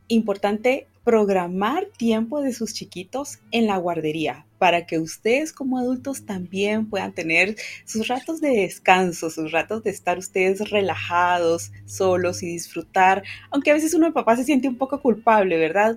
[0.07, 6.89] Importante programar tiempo de sus chiquitos en la guardería para que ustedes como adultos también
[6.89, 13.23] puedan tener sus ratos de descanso, sus ratos de estar ustedes relajados, solos y disfrutar,
[13.51, 15.95] aunque a veces uno de papá se siente un poco culpable, ¿verdad?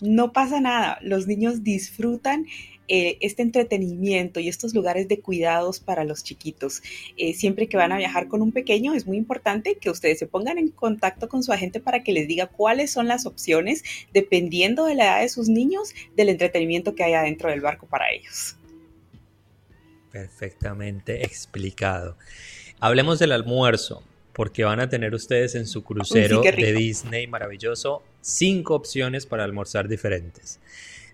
[0.00, 2.46] No pasa nada, los niños disfrutan
[2.88, 6.82] eh, este entretenimiento y estos lugares de cuidados para los chiquitos.
[7.16, 10.26] Eh, siempre que van a viajar con un pequeño, es muy importante que ustedes se
[10.26, 14.86] pongan en contacto con su agente para que les diga cuáles son las opciones, dependiendo
[14.86, 18.56] de la edad de sus niños, del entretenimiento que hay adentro del barco para ellos.
[20.10, 22.16] Perfectamente explicado.
[22.80, 28.74] Hablemos del almuerzo, porque van a tener ustedes en su crucero de Disney maravilloso cinco
[28.74, 30.60] opciones para almorzar diferentes.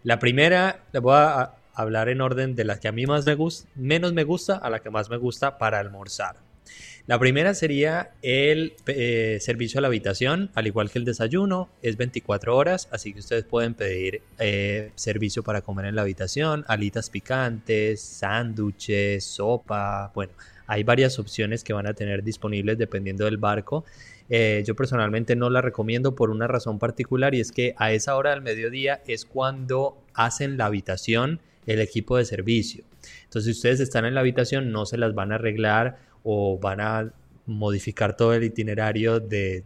[0.02, 3.34] La primera, le voy a hablar en orden de las que a mí más me
[3.34, 6.36] gusta, menos me gusta a la que más me gusta para almorzar.
[7.06, 11.98] La primera sería el eh, servicio a la habitación, al igual que el desayuno, es
[11.98, 17.10] 24 horas, así que ustedes pueden pedir eh, servicio para comer en la habitación, alitas
[17.10, 20.32] picantes, sándwiches, sopa, bueno,
[20.66, 23.84] hay varias opciones que van a tener disponibles dependiendo del barco.
[24.30, 28.16] Eh, yo personalmente no la recomiendo por una razón particular y es que a esa
[28.16, 32.84] hora del mediodía es cuando hacen la habitación el equipo de servicio.
[33.24, 36.80] Entonces, si ustedes están en la habitación, no se las van a arreglar o van
[36.80, 37.12] a
[37.46, 39.64] modificar todo el itinerario de,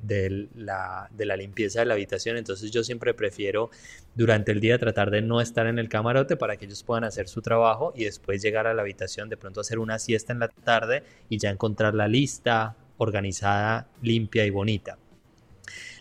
[0.56, 2.36] la, limpieza de la habitación.
[2.36, 3.70] Entonces yo siempre prefiero
[4.14, 7.28] durante el día tratar de no estar en el camarote para que ellos puedan hacer
[7.28, 10.48] su trabajo y después llegar a la habitación, de pronto hacer una siesta en la
[10.48, 14.98] tarde y ya encontrar la lista organizada, limpia y bonita.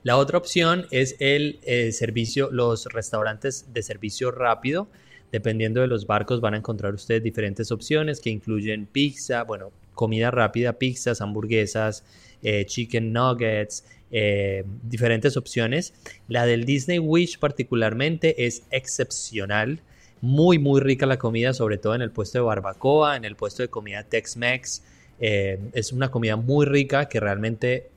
[0.04, 4.88] La otra opción es el eh, servicio, los restaurantes de servicio rápido.
[5.32, 10.32] Dependiendo de los barcos van a encontrar ustedes diferentes opciones que incluyen pizza, bueno, comida
[10.32, 12.06] rápida, pizzas, hamburguesas,
[12.44, 15.94] eh, chicken nuggets, eh, diferentes opciones.
[16.30, 19.82] La del Disney Wish particularmente es excepcional.
[20.22, 23.64] Muy, muy rica la comida, sobre todo en el puesto de barbacoa, en el puesto
[23.64, 24.82] de comida Tex-Mex.
[25.20, 27.90] Eh, es una comida muy rica que realmente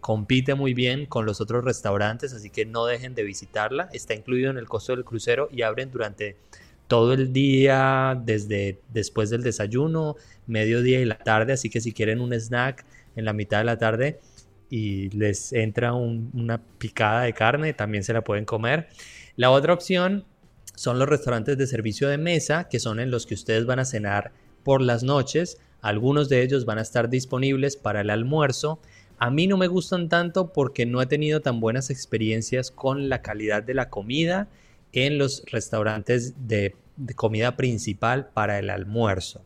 [0.00, 3.88] compite muy bien con los otros restaurantes, así que no dejen de visitarla.
[3.92, 6.36] Está incluido en el costo del crucero y abren durante
[6.86, 12.20] todo el día, desde después del desayuno, mediodía y la tarde, así que si quieren
[12.20, 14.18] un snack en la mitad de la tarde
[14.68, 18.88] y les entra una picada de carne, también se la pueden comer.
[19.36, 20.24] La otra opción
[20.74, 23.84] son los restaurantes de servicio de mesa, que son en los que ustedes van a
[23.84, 24.32] cenar
[24.64, 25.58] por las noches.
[25.82, 28.80] Algunos de ellos van a estar disponibles para el almuerzo.
[29.18, 33.22] A mí no me gustan tanto porque no he tenido tan buenas experiencias con la
[33.22, 34.48] calidad de la comida
[34.92, 36.74] en los restaurantes de,
[37.16, 39.42] comida principal para el almuerzo.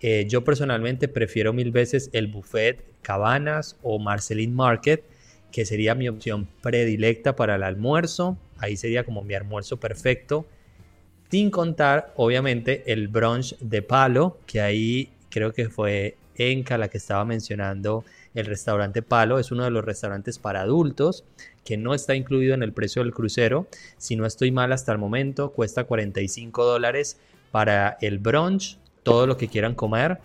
[0.00, 5.04] Eh, yo personalmente prefiero mil veces el buffet Cabanas o Marceline Market,
[5.52, 8.36] que sería mi opción predilecta para el almuerzo.
[8.58, 10.46] Ahí sería como mi almuerzo perfecto.
[11.30, 16.96] Sin contar, obviamente, el brunch de palo, que ahí creo que fue Enca la que
[16.96, 21.24] estaba mencionando el restaurante Palo es uno de los restaurantes para adultos
[21.62, 23.66] que no está incluido en el precio del crucero.
[23.98, 27.18] Si no estoy mal hasta el momento, cuesta 45 dólares
[27.50, 30.20] para el brunch, todo lo que quieran comer.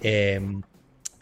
[0.00, 0.62] Em,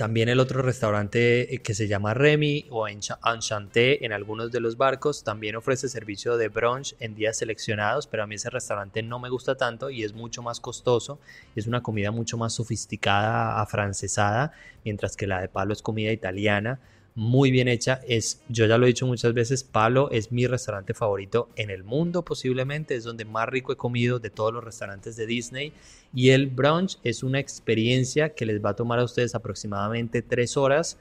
[0.00, 4.78] también el otro restaurante eh, que se llama Remy o Enchanté en algunos de los
[4.78, 9.18] barcos también ofrece servicio de brunch en días seleccionados, pero a mí ese restaurante no
[9.18, 11.20] me gusta tanto y es mucho más costoso.
[11.54, 14.52] Es una comida mucho más sofisticada, afrancesada,
[14.86, 16.80] mientras que la de Palo es comida italiana
[17.20, 18.00] muy bien hecha.
[18.08, 21.84] Es, yo ya lo he dicho muchas veces, Palo es mi restaurante favorito en el
[21.84, 22.94] mundo posiblemente.
[22.94, 25.74] Es donde más rico he comido de todos los restaurantes de Disney.
[26.14, 30.56] Y el brunch es una experiencia que les va a tomar a ustedes aproximadamente tres
[30.56, 30.96] horas.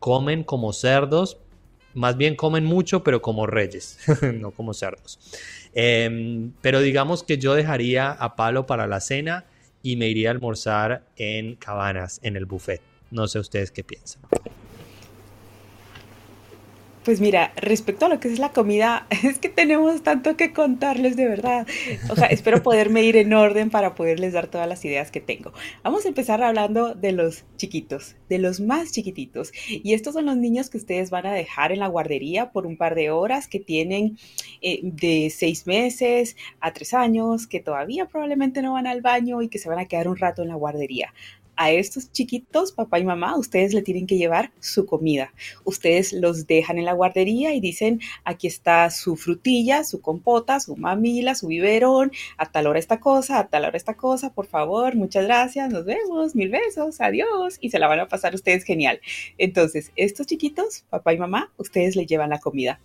[0.00, 1.38] Comen como cerdos.
[1.94, 4.00] Más bien comen mucho, pero como reyes,
[4.40, 5.20] no como cerdos.
[5.72, 9.44] Em, pero digamos que yo dejaría a Palo para la cena
[9.84, 12.80] y me iría a almorzar en Cabanas, en el buffet.
[13.12, 14.20] No sé ustedes qué piensan.
[17.04, 21.16] Pues mira, respecto a lo que es la comida, es que tenemos tanto que contarles
[21.16, 21.66] de verdad.
[22.10, 25.54] O sea, espero poderme ir en orden para poderles dar todas las ideas que tengo.
[25.82, 29.50] Vamos a empezar hablando de los chiquitos, de los más chiquititos.
[29.66, 32.76] Y estos son los niños que ustedes van a dejar en la guardería por un
[32.76, 34.18] par de horas, que tienen
[34.60, 39.48] eh, de seis meses a tres años, que todavía probablemente no van al baño y
[39.48, 41.14] que se van a quedar un rato en la guardería
[41.60, 45.34] a estos chiquitos, papá y mamá, ustedes le tienen que llevar su comida.
[45.64, 50.74] Ustedes los dejan en la guardería y dicen, aquí está su frutilla, su compota, su
[50.74, 54.96] mamila, su biberón, a tal hora esta cosa, a tal hora esta cosa, por favor,
[54.96, 58.98] muchas gracias, nos vemos, mil besos, adiós, y se la van a pasar ustedes genial.
[59.36, 62.80] Entonces, estos chiquitos, papá y mamá, ustedes le llevan la comida.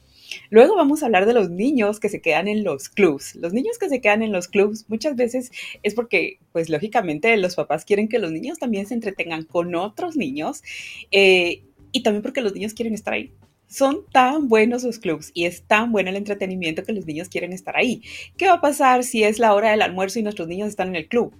[0.49, 3.35] Luego vamos a hablar de los niños que se quedan en los clubs.
[3.35, 5.51] Los niños que se quedan en los clubs muchas veces
[5.83, 10.15] es porque, pues lógicamente, los papás quieren que los niños también se entretengan con otros
[10.15, 10.63] niños
[11.11, 13.31] eh, y también porque los niños quieren estar ahí.
[13.67, 17.51] Son tan buenos los clubs y es tan bueno el entretenimiento que los niños quieren
[17.51, 18.01] estar ahí.
[18.37, 20.95] ¿Qué va a pasar si es la hora del almuerzo y nuestros niños están en
[20.97, 21.33] el club?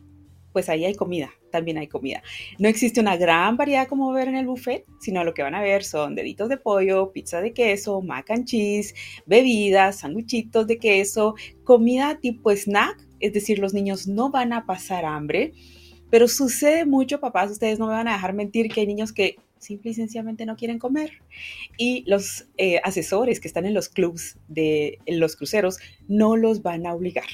[0.56, 2.24] Pues ahí hay comida, también hay comida.
[2.60, 5.62] No existe una gran variedad como ver en el buffet, sino lo que van a
[5.62, 11.36] ver son deditos de pollo, pizza de queso, mac and cheese, bebidas, sándwichitos de queso,
[11.66, 15.52] comida tipo snack, es decir, los niños no van a pasar hambre,
[16.10, 19.36] pero sucede mucho, papás, ustedes no me van a dejar mentir que hay niños que
[19.60, 21.20] simple y sencillamente no quieren comer.
[21.78, 26.88] Y los eh, asesores que están en los clubs de los cruceros no los van
[26.88, 27.28] a obligar.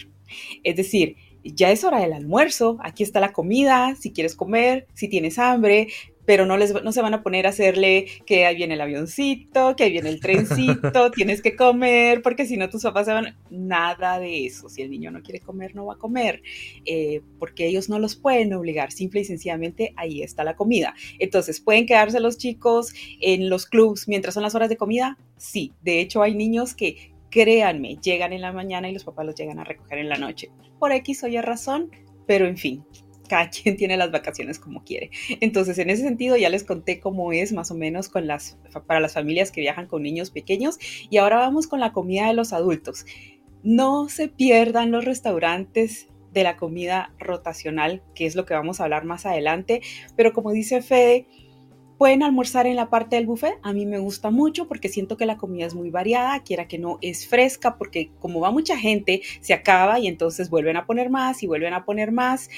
[0.63, 5.07] Es decir, ya es hora del almuerzo, aquí está la comida, si quieres comer, si
[5.07, 5.87] tienes hambre,
[6.25, 9.75] pero no, les, no se van a poner a hacerle que ahí viene el avioncito,
[9.75, 13.35] que ahí viene el trencito, tienes que comer, porque si no tus papás se van...
[13.49, 14.69] Nada de eso.
[14.69, 16.41] Si el niño no quiere comer, no va a comer,
[16.85, 20.93] eh, porque ellos no los pueden obligar, simple y sencillamente ahí está la comida.
[21.19, 25.17] Entonces, ¿pueden quedarse los chicos en los clubs mientras son las horas de comida?
[25.37, 29.35] Sí, de hecho hay niños que, créanme, llegan en la mañana y los papás los
[29.35, 30.51] llegan a recoger en la noche.
[30.77, 31.89] Por X o Y razón,
[32.27, 32.85] pero en fin,
[33.27, 35.09] cada quien tiene las vacaciones como quiere.
[35.39, 39.51] Entonces, en ese sentido, ya les conté cómo es más o menos para las familias
[39.51, 40.77] que viajan con niños pequeños.
[41.09, 43.05] Y ahora vamos con la comida de los adultos.
[43.63, 48.83] No se pierdan los restaurantes de la comida rotacional, que es lo que vamos a
[48.83, 49.81] hablar más adelante.
[50.15, 51.25] Pero como dice Fede,
[52.01, 53.59] Pueden almorzar en la parte del buffet.
[53.61, 56.79] A mí me gusta mucho porque siento que la comida es muy variada, quiera que
[56.79, 61.11] no es fresca, porque como va mucha gente, se acaba y entonces vuelven a poner
[61.11, 62.49] más y vuelven a poner más.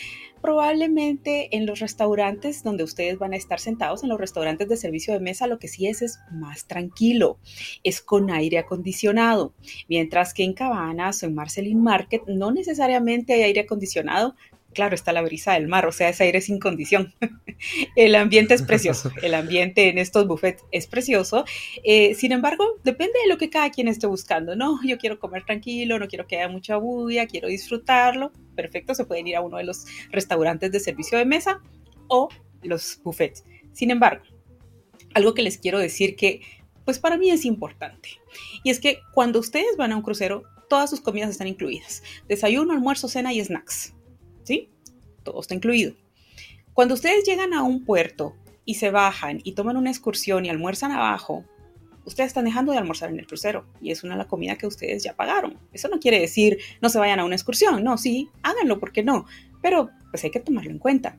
[0.42, 5.14] Probablemente en los restaurantes donde ustedes van a estar sentados, en los restaurantes de servicio
[5.14, 7.38] de mesa, lo que sí es es más tranquilo,
[7.84, 9.54] es con aire acondicionado.
[9.90, 14.36] Mientras que en Cabanas o en Marcelin Market no necesariamente hay aire acondicionado,
[14.74, 17.14] claro, está la brisa del mar, o sea, ese aire sin condición.
[17.96, 21.46] el ambiente es precioso, el ambiente en estos buffets es precioso.
[21.84, 24.80] Eh, sin embargo, depende de lo que cada quien esté buscando, ¿no?
[24.84, 28.32] Yo quiero comer tranquilo, no quiero que haya mucha bulla, quiero disfrutarlo.
[28.56, 31.62] Perfecto, se pueden ir a uno de los restaurantes de servicio de mesa
[32.08, 32.30] o
[32.62, 33.44] los buffets.
[33.72, 34.24] Sin embargo,
[35.14, 36.42] algo que les quiero decir que,
[36.86, 38.10] pues para mí es importante,
[38.64, 42.04] y es que cuando ustedes van a un crucero, todas sus comidas están incluidas.
[42.28, 43.94] Desayuno, almuerzo, cena y snacks.
[44.44, 44.70] ¿Sí?
[45.24, 45.94] Todo está incluido.
[46.74, 50.92] Cuando ustedes llegan a un puerto y se bajan y toman una excursión y almuerzan
[50.92, 51.46] abajo,
[52.06, 55.04] ustedes están dejando de almorzar en el crucero y es una la comida que ustedes
[55.04, 55.58] ya pagaron.
[55.72, 59.04] Eso no quiere decir no se vayan a una excursión, no, sí, háganlo, ¿por qué
[59.04, 59.26] no?
[59.62, 61.18] Pero pues hay que tomarlo en cuenta.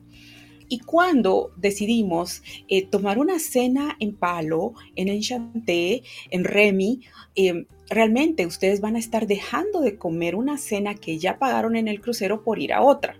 [0.67, 7.01] Y cuando decidimos eh, tomar una cena en palo, en Enchanté, en Remy,
[7.35, 11.87] eh, realmente ustedes van a estar dejando de comer una cena que ya pagaron en
[11.87, 13.17] el crucero por ir a otra.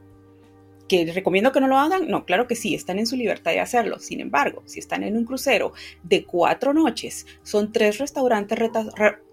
[0.88, 2.08] ¿Que les recomiendo que no lo hagan?
[2.08, 3.97] No, claro que sí, están en su libertad de hacerlo.
[3.97, 5.73] Sin embargo, si están en un crucero
[6.04, 8.60] de cuatro noches, son tres restaurantes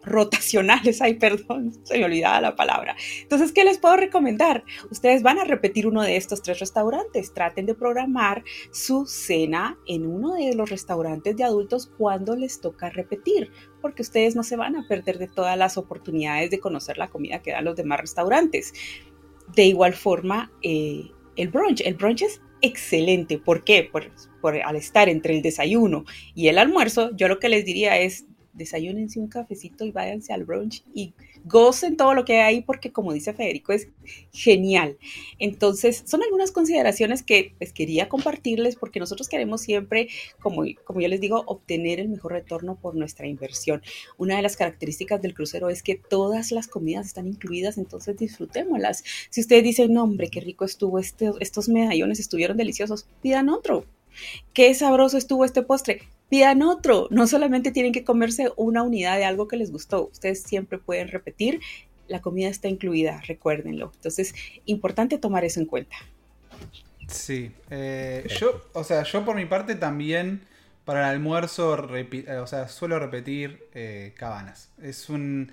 [0.03, 2.97] rotacionales, ay, perdón, se me olvidaba la palabra.
[3.21, 4.64] Entonces, ¿qué les puedo recomendar?
[4.90, 7.35] Ustedes van a repetir uno de estos tres restaurantes.
[7.35, 12.88] Traten de programar su cena en uno de los restaurantes de adultos cuando les toca
[12.88, 13.51] repetir,
[13.83, 17.42] porque ustedes no se van a perder de todas las oportunidades de conocer la comida
[17.42, 18.73] que dan los demás restaurantes.
[19.55, 21.83] De igual forma, eh, el brunch.
[21.83, 23.38] El brunch es excelente.
[23.38, 23.90] ¿Por qué?
[23.92, 24.11] Por,
[24.64, 29.18] al estar entre el desayuno y el almuerzo, yo lo que les diría es desayúnense
[29.18, 31.14] un cafecito y váyanse al brunch y
[31.45, 33.89] gocen todo lo que hay ahí porque como dice Federico es
[34.33, 34.99] genial.
[35.39, 40.09] Entonces son algunas consideraciones que pues, quería compartirles porque nosotros queremos siempre,
[40.41, 43.83] como, como yo les digo, obtener el mejor retorno por nuestra inversión.
[44.19, 49.05] Una de las características del crucero es que todas las comidas están incluidas, entonces disfrutémoslas.
[49.31, 53.85] Si ustedes dicen, no hombre, qué rico estuvo, este, estos medallones estuvieron deliciosos, pidan otro.
[54.53, 57.09] Qué sabroso estuvo este postre pidan otro.
[57.11, 61.09] No solamente tienen que comerse una unidad de algo que les gustó, ustedes siempre pueden
[61.09, 61.61] repetir.
[62.09, 63.92] La comida está incluida, recuérdenlo.
[63.97, 65.95] Entonces, importante tomar eso en cuenta.
[67.07, 70.47] Sí, eh, yo, o sea, yo por mi parte también
[70.87, 74.71] para el almuerzo, eh, o sea, suelo repetir eh, cabanas.
[74.81, 75.53] Es un,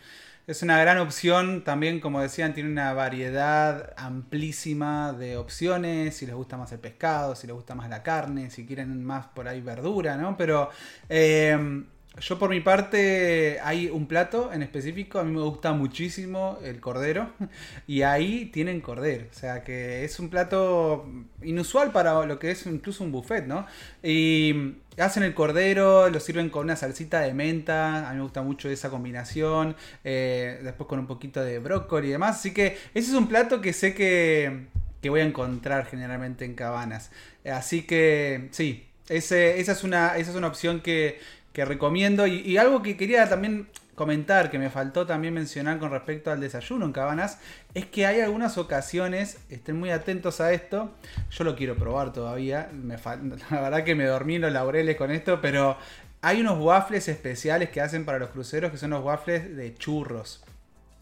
[0.49, 6.33] es una gran opción, también como decían, tiene una variedad amplísima de opciones, si les
[6.33, 9.61] gusta más el pescado, si les gusta más la carne, si quieren más por ahí
[9.61, 10.35] verdura, ¿no?
[10.37, 10.71] Pero
[11.07, 11.83] eh,
[12.19, 16.79] yo por mi parte hay un plato en específico, a mí me gusta muchísimo el
[16.79, 17.31] cordero.
[17.87, 21.07] Y ahí tienen cordero, o sea que es un plato
[21.41, 23.65] inusual para lo que es incluso un buffet, ¿no?
[24.03, 28.41] Y hacen el cordero, lo sirven con una salsita de menta, a mí me gusta
[28.43, 33.09] mucho esa combinación, eh, después con un poquito de brócoli y demás, así que ese
[33.09, 34.67] es un plato que sé que,
[35.09, 37.11] voy a encontrar generalmente en cabanas,
[37.45, 41.19] así que sí, esa, es una, esa es una opción que,
[41.53, 46.39] recomiendo y, algo que quería también comentar que me faltó también mencionar con respecto al
[46.39, 47.39] desayuno en Cabanas
[47.73, 50.93] es que hay algunas ocasiones, estén muy atentos a esto,
[51.31, 52.95] yo lo quiero probar todavía, me
[53.51, 55.77] la verdad que me dormí en los laureles con esto, pero
[56.21, 60.43] hay unos waffles especiales que hacen para los cruceros que son los waffles de churros.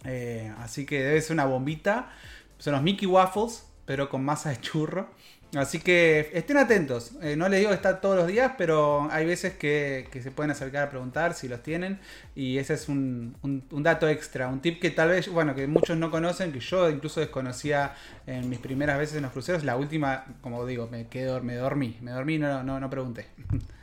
[0.04, 2.12] Eh, así que debe ser una bombita,
[2.58, 5.10] son los Mickey Waffles, pero con masa de churro.
[5.56, 7.14] Así que estén atentos.
[7.22, 10.52] Eh, no les digo que está todos los días, pero hay veces que, se pueden
[10.52, 12.00] acercar a preguntar si los tienen.
[12.36, 13.36] Y ese es un,
[13.72, 17.22] dato extra, un tip que tal vez, bueno, que muchos no conocen, que yo incluso
[17.22, 17.96] desconocía
[18.26, 19.64] en mis primeras veces en los cruceros.
[19.64, 23.28] La última, como digo, me quedé, me dormí, me dormí, no, no, no pregunté.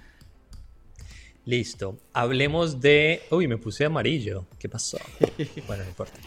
[1.47, 1.99] Listo.
[2.13, 3.23] Hablemos de.
[3.31, 4.47] Uy, me puse amarillo.
[4.59, 4.99] ¿Qué pasó?
[5.67, 6.19] bueno, no importa.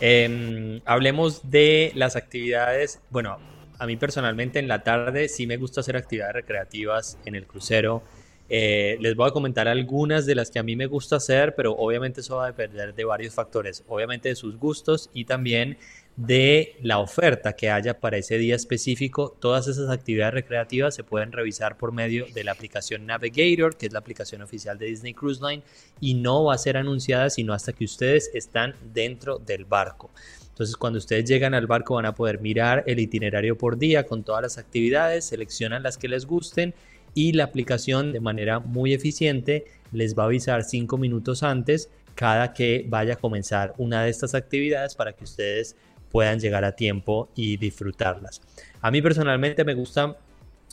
[0.00, 3.00] Em, hablemos de las actividades.
[3.10, 3.38] Bueno,
[3.78, 8.02] a mí personalmente en la tarde sí me gusta hacer actividades recreativas en el crucero.
[8.48, 11.72] Eh, les voy a comentar algunas de las que a mí me gusta hacer, pero
[11.72, 13.82] obviamente eso va a depender de varios factores.
[13.88, 15.78] Obviamente de sus gustos y también
[16.16, 19.36] de la oferta que haya para ese día específico.
[19.38, 23.92] Todas esas actividades recreativas se pueden revisar por medio de la aplicación Navigator, que es
[23.92, 25.62] la aplicación oficial de Disney Cruise Line,
[26.00, 30.10] y no va a ser anunciada sino hasta que ustedes están dentro del barco.
[30.56, 34.22] Entonces, cuando ustedes llegan al barco van a poder mirar el itinerario por día con
[34.22, 36.72] todas las actividades, seleccionan las que les gusten
[37.12, 42.54] y la aplicación de manera muy eficiente les va a avisar cinco minutos antes cada
[42.54, 45.76] que vaya a comenzar una de estas actividades para que ustedes
[46.10, 48.40] puedan llegar a tiempo y disfrutarlas.
[48.80, 50.16] A mí personalmente me gusta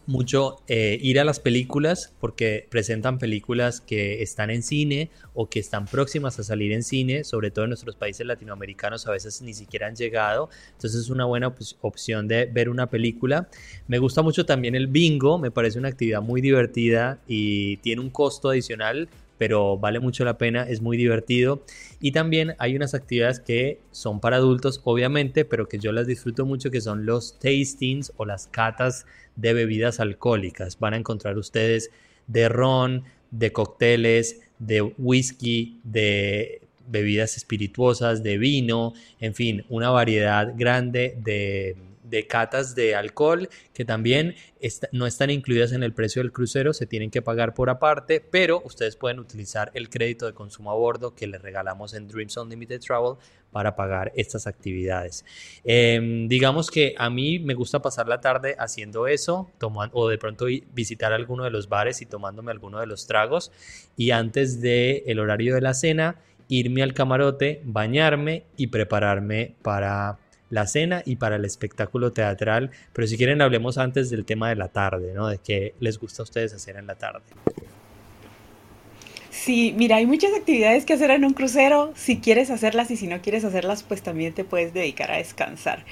[0.05, 5.59] mucho eh, ir a las películas porque presentan películas que están en cine o que
[5.59, 9.53] están próximas a salir en cine, sobre todo en nuestros países latinoamericanos a veces ni
[9.53, 13.49] siquiera han llegado, entonces es una buena opción de ver una película.
[13.87, 18.09] Me gusta mucho también el bingo, me parece una actividad muy divertida y tiene un
[18.09, 21.65] costo adicional pero vale mucho la pena, es muy divertido.
[22.03, 26.45] Y también hay unas actividades que son para adultos, obviamente, pero que yo las disfruto
[26.45, 29.05] mucho, que son los tastings o las catas
[29.37, 30.77] de bebidas alcohólicas.
[30.77, 31.91] Van a encontrar ustedes
[32.27, 38.91] de ron, de cócteles, de whisky, de bebidas espirituosas, de vino,
[39.21, 41.77] en fin, una variedad grande de
[42.13, 44.35] de catas de alcohol que también
[44.91, 48.61] no están incluidas en el precio del crucero, se tienen que pagar por aparte, pero
[48.63, 52.79] ustedes pueden utilizar el crédito de consumo a bordo que les regalamos en Dreams Unlimited
[52.81, 53.15] Travel
[53.51, 55.25] para pagar estas actividades.
[55.63, 59.49] Em, digamos que a mí me gusta pasar la tarde haciendo eso,
[59.91, 63.51] o de pronto visitar alguno de los bares y tomándome alguno de los tragos,
[63.97, 70.19] y antes del el horario de la cena, irme al camarote, bañarme y prepararme para
[70.53, 72.69] la cena y para el espectáculo teatral.
[72.93, 75.27] Pero si quieren hablemos antes del tema de la tarde, ¿no?
[75.27, 77.21] De qué les gusta a ustedes hacer en la tarde.
[79.31, 81.91] Sí, mira, hay muchas actividades que hacer en un crucero.
[81.95, 85.83] Si quieres hacerlas y si no quieres hacerlas, pues también te puedes dedicar a descansar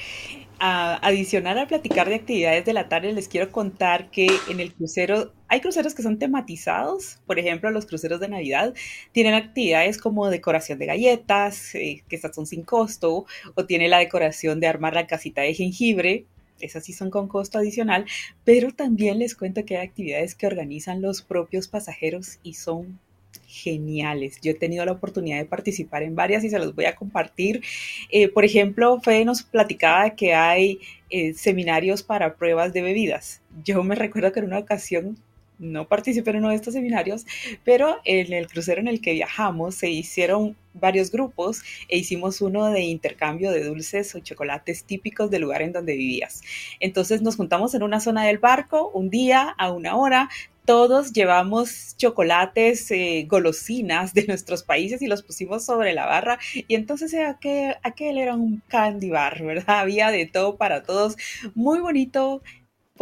[0.64, 4.72] a adicionar a platicar de actividades de la tarde, les quiero contar que en el
[4.76, 8.74] crucero hay cruceros que son tematizados, por ejemplo, los cruceros de Navidad
[9.12, 13.98] tienen actividades como decoración de galletas, eh, que estas son sin costo, o tiene la
[13.98, 16.26] decoración de armar la casita de jengibre,
[16.62, 18.06] esas sí son con costo adicional,
[18.46, 22.98] pero también les cuento que hay actividades que organizan los propios pasajeros y son
[23.46, 24.40] geniales.
[24.42, 27.62] Yo he tenido la oportunidad de participar en varias y se los voy a compartir.
[28.10, 30.80] Eh, por ejemplo, Fede nos platicaba que hay
[31.10, 33.42] eh, seminarios para pruebas de bebidas.
[33.66, 35.18] Yo me recuerdo que en una ocasión
[35.62, 37.26] no participé en uno de estos seminarios,
[37.64, 42.68] pero en el crucero en el que viajamos se hicieron varios grupos e hicimos uno
[42.68, 46.42] de intercambio de dulces o chocolates típicos del lugar en donde vivías.
[46.80, 50.30] Entonces nos juntamos en una zona del barco un día a una hora,
[50.66, 56.40] todos llevamos chocolates, eh, golosinas de nuestros países y los pusimos sobre la barra.
[56.54, 59.66] Y entonces aquel, aquel era un candy bar, ¿verdad?
[59.80, 61.18] Había de todo para todos.
[61.56, 62.42] Muy bonito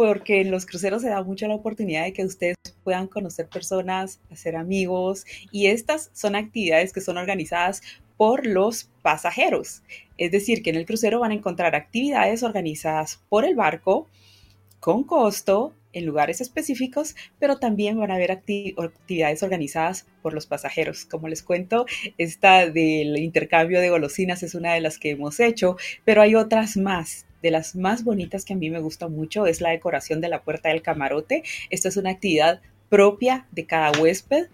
[0.00, 4.18] porque en los cruceros se da mucho la oportunidad de que ustedes puedan conocer personas,
[4.32, 5.26] hacer amigos.
[5.52, 7.82] Y estas son actividades que son organizadas
[8.16, 9.82] por los pasajeros.
[10.16, 14.08] Es decir, que en el crucero van a encontrar actividades organizadas por el barco
[14.78, 21.04] con costo en lugares específicos, pero también van a haber actividades organizadas por los pasajeros.
[21.04, 21.84] Como les cuento,
[22.16, 25.76] esta del intercambio de golosinas es una de las que hemos hecho,
[26.06, 27.26] pero hay otras más.
[27.42, 30.42] De las más bonitas que a mí me gusta mucho es la decoración de la
[30.42, 31.42] puerta del camarote.
[31.70, 34.48] Esta es una actividad propia de cada huésped.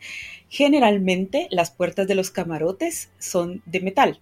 [0.49, 4.21] Generalmente las puertas de los camarotes son de metal,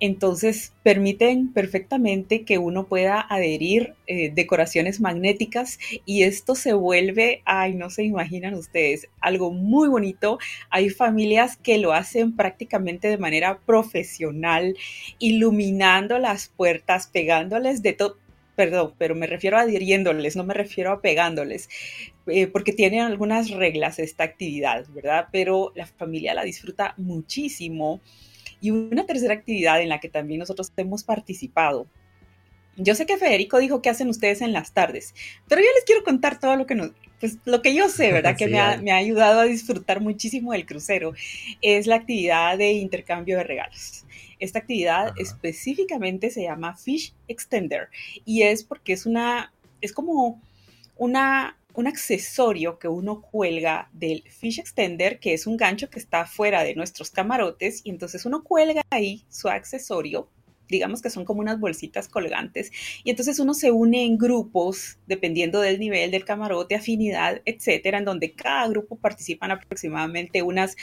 [0.00, 7.74] entonces permiten perfectamente que uno pueda adherir eh, decoraciones magnéticas y esto se vuelve, ay,
[7.74, 10.38] no se imaginan ustedes, algo muy bonito.
[10.70, 14.76] Hay familias que lo hacen prácticamente de manera profesional,
[15.18, 18.16] iluminando las puertas, pegándoles de todo
[18.58, 21.68] perdón, pero me refiero a adhiriéndoles, no me refiero a pegándoles,
[22.26, 25.28] eh, porque tienen algunas reglas esta actividad, ¿verdad?
[25.30, 28.00] Pero la familia la disfruta muchísimo
[28.60, 31.86] y una tercera actividad en la que también nosotros hemos participado
[32.76, 35.14] Yo sé que Federico dijo qué hacen ustedes en las tardes,
[35.48, 38.36] pero yo les quiero contar todo lo que nos, pues lo que yo sé, ¿verdad?
[38.36, 41.14] Que me, ha, me, ha, ayudado a disfrutar muchísimo del crucero.
[41.60, 44.04] Es la actividad de intercambio de regalos.
[44.38, 47.88] Esta actividad específicamente se llama Fish Extender
[48.24, 50.40] y es porque es una, es como
[50.96, 56.26] una, un accesorio que uno cuelga del fish extender, que es un gancho que está
[56.26, 60.28] fuera de nuestros camarotes, y entonces uno cuelga ahí su accesorio,
[60.68, 62.72] digamos que son como unas bolsitas colgantes,
[63.04, 68.04] y entonces uno se une en grupos, dependiendo del nivel del camarote, afinidad, etcétera, en
[68.04, 70.76] donde cada grupo participan aproximadamente unas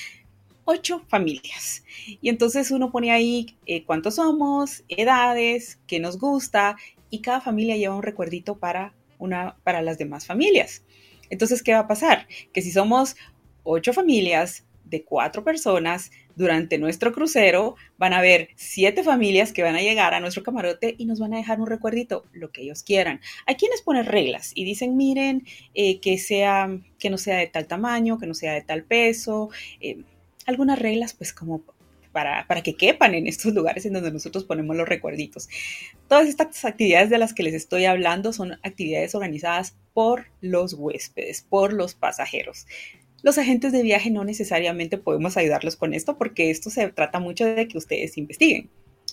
[0.63, 1.83] ocho familias.
[2.21, 6.77] Y entonces uno pone ahí eh, cuántos somos, edades, qué nos gusta,
[7.09, 10.83] y cada familia lleva un recuerdito para una para las demás familias.
[11.29, 12.27] Entonces, ¿qué va a pasar?
[12.53, 13.15] Que si somos
[13.63, 19.75] ocho familias de cuatro personas durante nuestro crucero, van a haber siete familias que van
[19.75, 22.83] a llegar a nuestro camarote y nos van a dejar un recuerdito, lo que ellos
[22.83, 23.21] quieran.
[23.45, 27.67] Hay quienes ponen reglas y dicen, miren, eh, que, sea, que no sea de tal
[27.67, 29.49] tamaño, que no sea de tal peso.
[29.79, 30.03] Eh,
[30.45, 31.63] algunas reglas, pues como
[32.15, 35.49] para, que quepan en estos lugares en donde nosotros ponemos los recuerditos.
[36.07, 41.41] Todas estas actividades de las que les estoy hablando son actividades organizadas por los huéspedes,
[41.41, 42.67] por los pasajeros.
[43.21, 47.43] Los agentes de viaje no necesariamente podemos ayudarlos con esto porque esto se trata mucho
[47.43, 48.69] de que ustedes investiguen.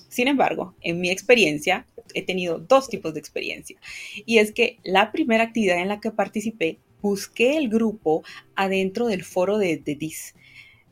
[0.08, 3.78] Sin embargo, en mi experiencia, he tenido dos tipos de experiencia.
[4.26, 8.22] Y es que la primera actividad en la que participé, busqué el grupo
[8.54, 10.34] adentro del foro de, de DIS.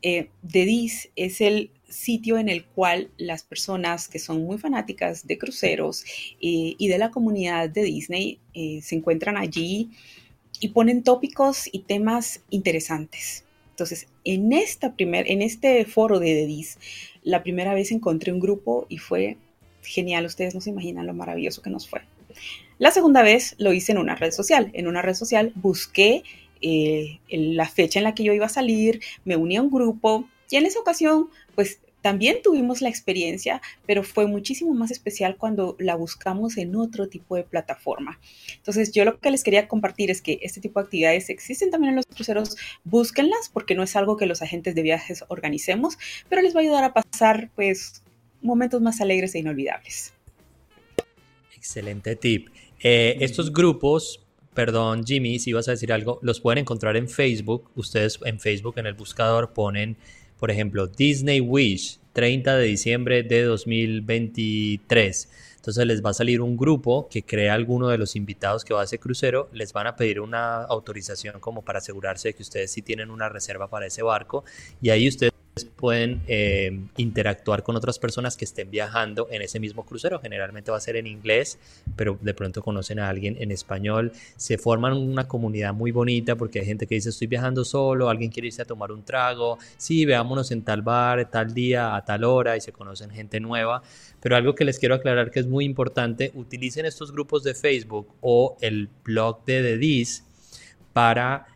[0.01, 0.27] Eh,
[1.15, 6.03] es el sitio en el cual las personas que son muy fanáticas de cruceros
[6.41, 9.91] eh, y de la comunidad de Disney eh, se encuentran allí
[10.59, 13.45] y ponen tópicos y temas interesantes.
[13.71, 16.77] Entonces, en, esta primer, en este foro de Dedis,
[17.23, 19.37] la primera vez encontré un grupo y fue
[19.81, 20.25] genial.
[20.25, 22.01] Ustedes no se imaginan lo maravilloso que nos fue.
[22.77, 24.69] La segunda vez lo hice en una red social.
[24.73, 26.23] En una red social busqué
[26.61, 30.27] eh, la fecha en la que yo iba a salir, me uní a un grupo
[30.51, 35.75] y en esa ocasión, pues también tuvimos la experiencia, pero fue muchísimo más especial cuando
[35.79, 38.19] la buscamos en otro tipo de plataforma.
[38.57, 41.91] Entonces, yo lo que les quería compartir es que este tipo de actividades existen también
[41.91, 45.97] en los cruceros, búsquenlas porque no es algo que los agentes de viajes organicemos,
[46.27, 48.03] pero les va a ayudar a pasar pues
[48.41, 50.13] momentos más alegres e inolvidables.
[51.55, 52.49] Excelente tip.
[52.83, 57.71] Eh, estos grupos perdón Jimmy, si ibas a decir algo, los pueden encontrar en Facebook.
[57.75, 59.97] Ustedes en Facebook en el buscador ponen
[60.41, 65.29] por ejemplo, Disney Wish, 30 de diciembre de 2023.
[65.57, 68.81] Entonces les va a salir un grupo que crea alguno de los invitados que va
[68.81, 72.71] a ese crucero, les van a pedir una autorización como para asegurarse de que ustedes
[72.71, 74.43] sí tienen una reserva para ese barco
[74.81, 75.31] y ahí ustedes
[75.75, 80.19] pueden eh, interactuar con otras personas que estén viajando en ese mismo crucero.
[80.19, 81.59] Generalmente va a ser en inglés,
[81.95, 84.13] pero de pronto conocen a alguien en español.
[84.37, 88.31] Se forman una comunidad muy bonita porque hay gente que dice estoy viajando solo, alguien
[88.31, 92.23] quiere irse a tomar un trago, sí, veámonos en tal bar, tal día, a tal
[92.23, 93.83] hora y se conocen gente nueva.
[94.21, 98.07] Pero algo que les quiero aclarar que es muy importante, utilicen estos grupos de Facebook
[98.21, 100.23] o el blog de The Dis
[100.93, 101.47] para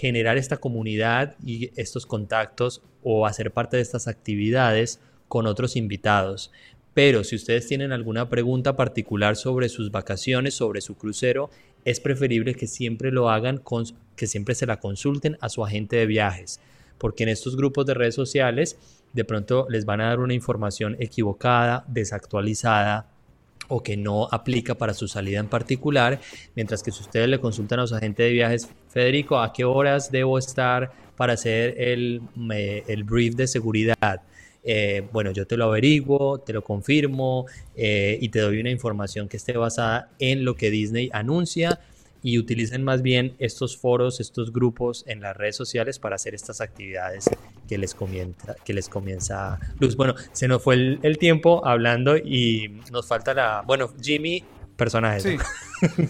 [0.00, 4.98] generar esta comunidad y estos contactos o hacer parte de estas actividades
[5.28, 6.50] con otros invitados.
[6.94, 11.50] Pero si ustedes tienen alguna pregunta particular sobre sus vacaciones, sobre su crucero,
[11.84, 13.84] es preferible que siempre lo hagan con
[14.16, 16.60] que siempre se la consulten a su agente de viajes,
[16.96, 18.78] porque en estos grupos de redes sociales
[19.12, 23.06] de pronto les van a dar una información equivocada, desactualizada
[23.68, 26.20] o que no aplica para su salida en particular,
[26.56, 30.10] mientras que si ustedes le consultan a su agente de viajes, Federico, ¿a qué horas
[30.10, 32.20] debo estar para hacer el,
[32.86, 34.22] el brief de seguridad?
[34.62, 39.28] Eh, bueno, yo te lo averiguo, te lo confirmo eh, y te doy una información
[39.28, 41.80] que esté basada en lo que Disney anuncia
[42.22, 46.60] y utilicen más bien estos foros, estos grupos en las redes sociales para hacer estas
[46.60, 47.30] actividades
[47.66, 49.96] que les comienza, que les comienza Luz.
[49.96, 54.44] Bueno, se nos fue el, tiempo hablando y nos falta la, bueno, Jimmy,
[54.80, 55.20] personaje.
[55.20, 55.36] Sí.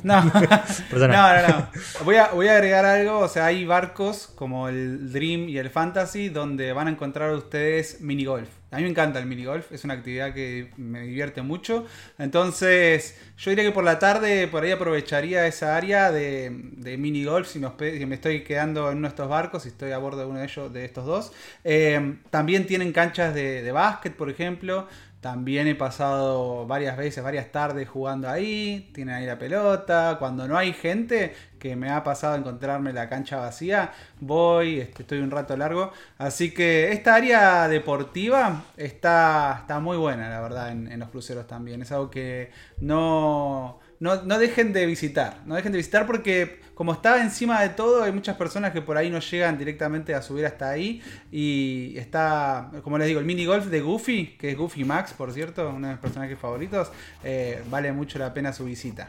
[0.03, 0.25] No.
[0.25, 1.69] no, no, no.
[2.05, 5.71] Voy a, voy a agregar algo, o sea, hay barcos como el Dream y el
[5.71, 8.49] Fantasy donde van a encontrar ustedes mini golf.
[8.73, 11.87] A mí me encanta el mini golf, es una actividad que me divierte mucho.
[12.19, 17.25] Entonces, yo diría que por la tarde por ahí aprovecharía esa área de, de mini
[17.25, 20.27] golf si me, estoy quedando en uno de estos barcos, si estoy a bordo de
[20.27, 21.33] uno de ellos, de estos dos.
[21.63, 24.89] Eh, también tienen canchas de, de básquet, por ejemplo.
[25.21, 30.57] También he pasado varias veces, varias tardes jugando ahí, tienen ahí la pelota, cuando no
[30.57, 35.57] hay gente, que me ha pasado encontrarme la cancha vacía, voy, este, estoy un rato
[35.57, 41.11] largo, así que esta área deportiva está, está muy buena, la verdad, en, en los
[41.11, 42.51] cruceros también, es algo que
[42.81, 45.43] no no, dejen de visitar.
[45.45, 48.97] No dejen de visitar porque como está encima de todo, hay muchas personas que por
[48.97, 51.03] ahí no llegan directamente a subir hasta ahí.
[51.31, 55.33] Y está, como les digo, el mini golf de Goofy, que es Goofy Max, por
[55.33, 56.91] cierto, uno de mis personajes favoritos.
[57.23, 59.07] Eh, vale mucho la pena su visita.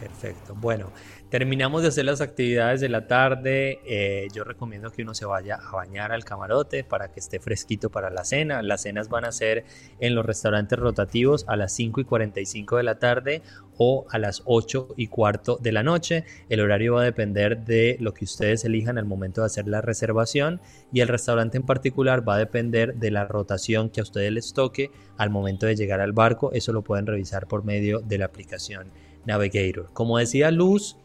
[0.00, 0.56] Perfecto.
[0.56, 0.90] Bueno,
[1.30, 3.80] Terminamos de hacer las actividades de la tarde.
[3.84, 7.90] Eh, yo recomiendo que uno se vaya a bañar al camarote para que esté fresquito
[7.90, 8.62] para la cena.
[8.62, 9.66] Las cenas van a ser
[10.00, 13.42] en los restaurantes rotativos a las 5 y 45 de la tarde
[13.76, 16.24] o a las 8 y cuarto de la noche.
[16.48, 19.82] El horario va a depender de lo que ustedes elijan al momento de hacer la
[19.82, 20.62] reservación
[20.94, 24.54] y el restaurante en particular va a depender de la rotación que a ustedes les
[24.54, 26.52] toque al momento de llegar al barco.
[26.54, 28.90] Eso lo pueden revisar por medio de la aplicación
[29.28, 29.90] Navigator.
[29.92, 30.96] Como decía Luz,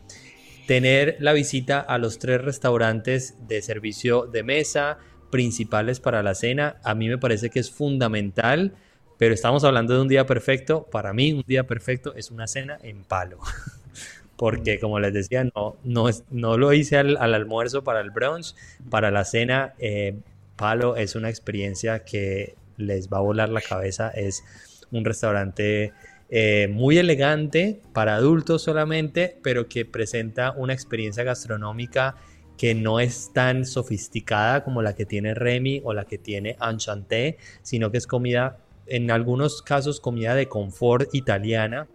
[0.65, 4.97] tener la visita a los tres restaurantes de servicio de mesa
[5.29, 8.73] principales para la cena, a mí me parece que es fundamental,
[9.17, 10.87] pero estamos hablando de un día perfecto.
[10.91, 13.39] Para mí, un día perfecto es una cena en palo.
[14.37, 18.53] Porque, como les decía, no, no, no lo hice al, almuerzo para el brunch.
[18.89, 20.15] Para la cena, eh,
[20.55, 24.09] palo es una experiencia que les va a volar la cabeza.
[24.09, 24.43] Es
[24.91, 25.93] un restaurante
[26.29, 32.15] eh, muy elegante para adultos solamente, pero que presenta una experiencia gastronómica
[32.57, 37.37] que no es tan sofisticada como la que tiene Remy o la que tiene Enchanté,
[37.61, 41.87] sino que es comida, en algunos casos, comida de confort italiana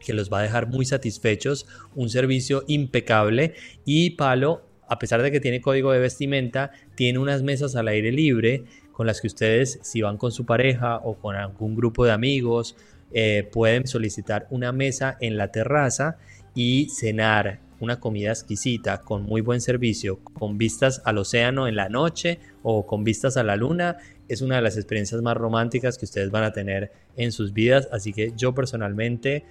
[0.00, 3.54] que los va a dejar muy satisfechos, un servicio impecable.
[3.84, 8.10] Y Palo, a pesar de que tiene código de vestimenta, tiene unas mesas al aire
[8.10, 12.12] libre con las que ustedes, si van con su pareja o con algún grupo de
[12.12, 12.76] amigos,
[13.12, 16.18] eh, pueden solicitar una mesa en la terraza
[16.54, 21.88] y cenar una comida exquisita con muy buen servicio, con vistas al océano en la
[21.88, 23.96] noche o con vistas a la luna,
[24.28, 27.88] es una de las experiencias más románticas que ustedes van a tener en sus vidas.
[27.90, 29.44] Así que yo personalmente,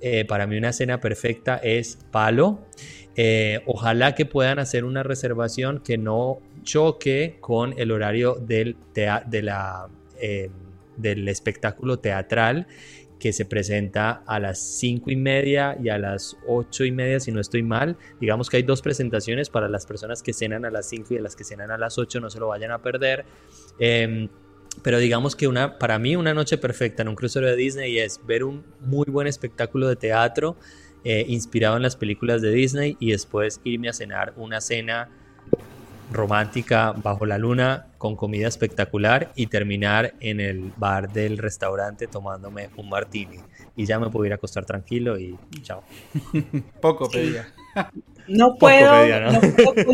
[0.00, 2.60] eh, para mí una cena perfecta es palo.
[3.16, 9.42] Eh, ojalá que puedan hacer una reservación que no choque con el horario del, de
[9.42, 9.88] la,
[10.96, 12.66] del espectáculo teatral
[13.20, 17.30] que se presenta a las 5 y media y a las 8 y media, si
[17.30, 17.96] no estoy mal.
[18.20, 21.36] Digamos que hay dos presentaciones para las personas que cenan a las 5 y las
[21.36, 23.24] que cenan a las 8, no se lo vayan a perder.
[23.78, 24.28] Em,
[24.82, 28.20] pero digamos que una, para mí una noche perfecta en un crucero de Disney es
[28.26, 30.56] ver un muy buen espectáculo de teatro
[31.04, 35.08] eh, inspirado en las películas de Disney y después irme a cenar una cena
[36.10, 42.70] romántica bajo la luna con comida espectacular y terminar en el bar del restaurante tomándome
[42.76, 43.38] un martini
[43.76, 45.82] y ya me puedo ir a acostar tranquilo y chao.
[46.80, 47.52] Poco pedía.
[48.28, 49.40] No puedo, ¿no?
[49.40, 49.92] puedo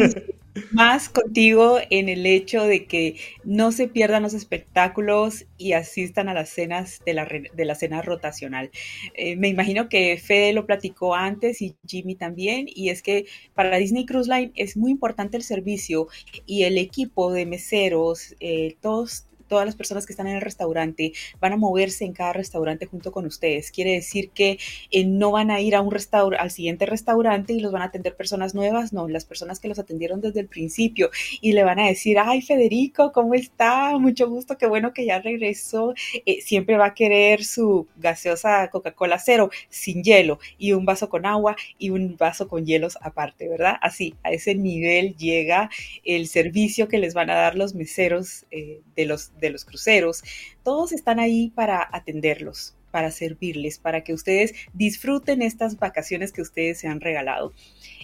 [0.72, 6.34] más contigo en el hecho de que no se pierdan los espectáculos y asistan a
[6.34, 8.70] las cenas de la, de la cena rotacional.
[9.14, 13.76] Eh, me imagino que Fede lo platicó antes y Jimmy también, y es que para
[13.76, 16.09] Disney Cruise Line es muy importante el servicio
[16.46, 21.12] y el equipo de meseros, eh, todos todas las personas que están en el restaurante
[21.40, 23.70] van a moverse en cada restaurante junto con ustedes.
[23.70, 24.59] Quiere decir que
[24.90, 27.86] eh, no van a ir a un restaur al siguiente restaurante y los van a
[27.86, 31.78] atender personas nuevas, no, las personas que los atendieron desde el principio y le van
[31.78, 33.97] a decir, ay Federico, ¿cómo está?
[33.99, 35.94] Mucho gusto, qué bueno que ya regresó.
[36.24, 41.26] Eh, siempre va a querer su gaseosa Coca-Cola cero sin hielo y un vaso con
[41.26, 43.76] agua y un vaso con hielos aparte, ¿verdad?
[43.80, 45.70] Así, a ese nivel llega
[46.05, 50.22] el servicio que les van a dar los meseros eh, de los de los cruceros,
[50.62, 56.78] todos están ahí para atenderlos, para servirles, para que ustedes disfruten estas vacaciones que ustedes
[56.78, 57.53] se han regalado.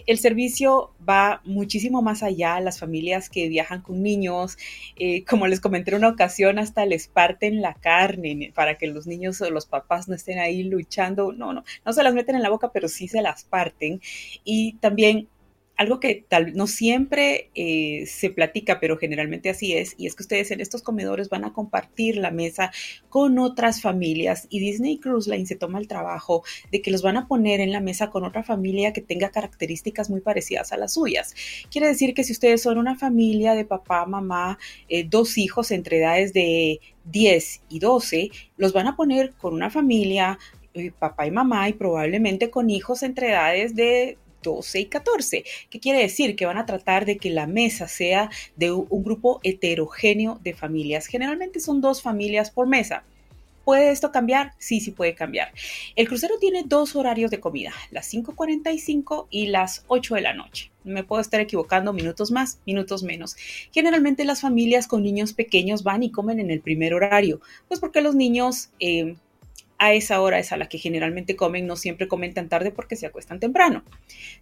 [0.05, 2.59] El servicio va muchísimo más allá.
[2.59, 4.57] Las familias que viajan con niños,
[4.97, 9.07] eh, como les comenté en una ocasión, hasta les parten la carne para que los
[9.07, 11.31] niños o los papás no estén ahí luchando.
[11.31, 14.01] No, no, no se las meten en la boca, pero sí se las parten.
[14.43, 15.27] Y también
[15.75, 20.23] algo que tal no siempre eh, se platica, pero generalmente así es, y es que
[20.23, 22.71] ustedes en estos comedores van a compartir la mesa
[23.09, 27.17] con otras familias y Disney Cruise Line se toma el trabajo de que los van
[27.17, 30.93] a poner en la mesa con otra familia que tenga características muy parecidas a las
[30.93, 31.33] suyas.
[31.71, 34.59] Quiere decir que si ustedes son una familia de papá, mamá,
[34.89, 39.69] eh, dos hijos entre edades de 10 y 12, los van a poner con una
[39.69, 40.37] familia,
[40.73, 45.43] eh, papá y mamá, y probablemente con hijos entre edades de 12 y 14.
[45.71, 46.35] ¿Qué quiere decir?
[46.35, 51.07] Que van a tratar de que la mesa sea de un grupo heterogéneo de familias.
[51.07, 53.03] Generalmente son dos familias por mesa.
[53.63, 54.53] ¿Puede esto cambiar?
[54.57, 55.53] Sí, sí puede cambiar.
[55.95, 60.69] El crucero tiene dos horarios de comida, las 5.45 y las 8 de la noche.
[60.83, 63.37] Me puedo estar equivocando minutos más, minutos menos.
[63.71, 67.39] Generalmente las familias con niños pequeños van y comen en el primer horario,
[67.69, 69.15] pues porque los niños eh,
[69.83, 72.95] a esa hora es a la que generalmente comen, no siempre comen tan tarde porque
[72.95, 73.83] se acuestan temprano.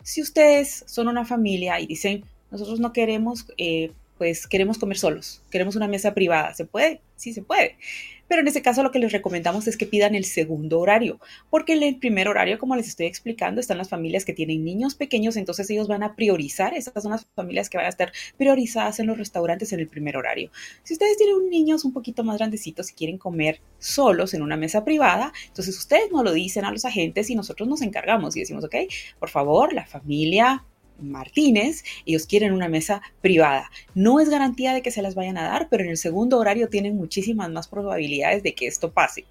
[0.04, 5.42] Si ustedes son una familia y dicen, nosotros no queremos eh, pues queremos comer solos,
[5.50, 6.54] queremos una mesa privada.
[6.54, 7.02] ¿Se puede?
[7.16, 7.80] Sí, se puede.
[8.28, 11.20] Pero en este caso lo que les recomendamos es que pidan el segundo horario,
[11.50, 14.94] porque en el primer horario, como les estoy explicando, están las familias que tienen niños
[14.94, 19.00] pequeños, entonces ellos van a priorizar, esas son las familias que van a estar priorizadas
[19.00, 20.52] en los restaurantes en el primer horario.
[20.84, 24.86] Si ustedes tienen niños un poquito más grandecitos y quieren comer solos en una mesa
[24.86, 28.64] privada, entonces ustedes no lo dicen a los agentes y nosotros nos encargamos y decimos,
[28.64, 28.76] ok,
[29.18, 30.64] por favor, la familia
[31.02, 33.70] Martínez, ellos quieren una mesa privada.
[33.96, 36.70] No es garantía de que se las vayan a dar, pero en el segundo horario
[36.70, 39.26] tienen muchísimas más probabilidades de que esto pase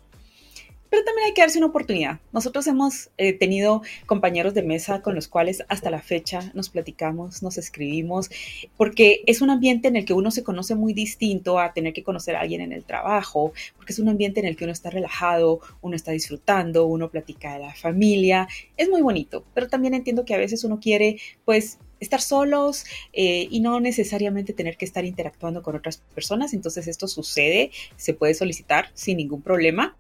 [0.91, 2.20] pero también hay que darse una oportunidad.
[2.32, 7.43] Nosotros hemos eh, tenido compañeros de mesa con los cuales hasta la fecha nos platicamos,
[7.43, 8.28] nos escribimos,
[8.76, 12.03] porque es un ambiente en el que uno se conoce muy distinto a tener que
[12.03, 14.91] conocer a alguien en el trabajo, porque es un ambiente en el que uno está
[14.91, 20.24] relajado, uno está disfrutando, uno platica de la familia, es muy bonito, pero también entiendo
[20.24, 25.05] que a veces uno quiere, pues, estar solos eh, y no necesariamente tener que estar
[25.05, 26.55] interactuando con otras personas.
[26.55, 29.97] Entonces esto sucede, se puede solicitar sin ningún problema.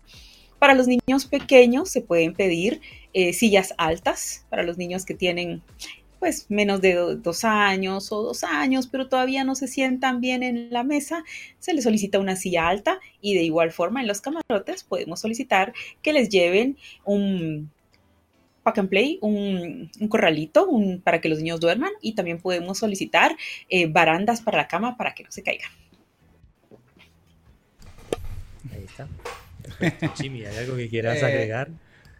[0.60, 2.82] Para los niños pequeños se pueden pedir
[3.14, 5.62] eh, sillas altas, para los niños que tienen
[6.20, 10.70] pues menos de dos años o dos años, pero todavía no se sientan bien en
[10.70, 11.24] la mesa,
[11.58, 15.72] se les solicita una silla alta y de igual forma en los camarotes podemos solicitar
[16.02, 17.70] que les lleven un
[18.62, 20.68] pack and play, un, corralito
[21.02, 23.34] para que los niños duerman y también podemos solicitar
[23.70, 25.70] eh, barandas para la cama para que no se caigan.
[28.70, 29.08] Ahí está.
[30.16, 31.70] Jimmy, ¿hay algo que quieras eh, agregar?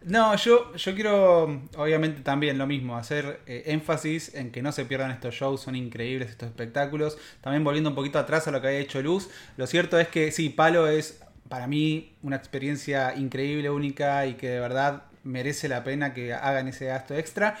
[0.03, 4.85] No, yo, yo quiero, obviamente también lo mismo, hacer eh, énfasis en que no se
[4.85, 7.19] pierdan estos shows, son increíbles estos espectáculos.
[7.41, 10.31] También volviendo un poquito atrás a lo que había hecho Luz, lo cierto es que
[10.31, 15.83] sí, Palo es para mí una experiencia increíble, única y que de verdad merece la
[15.83, 17.57] pena que hagan ese gasto extra.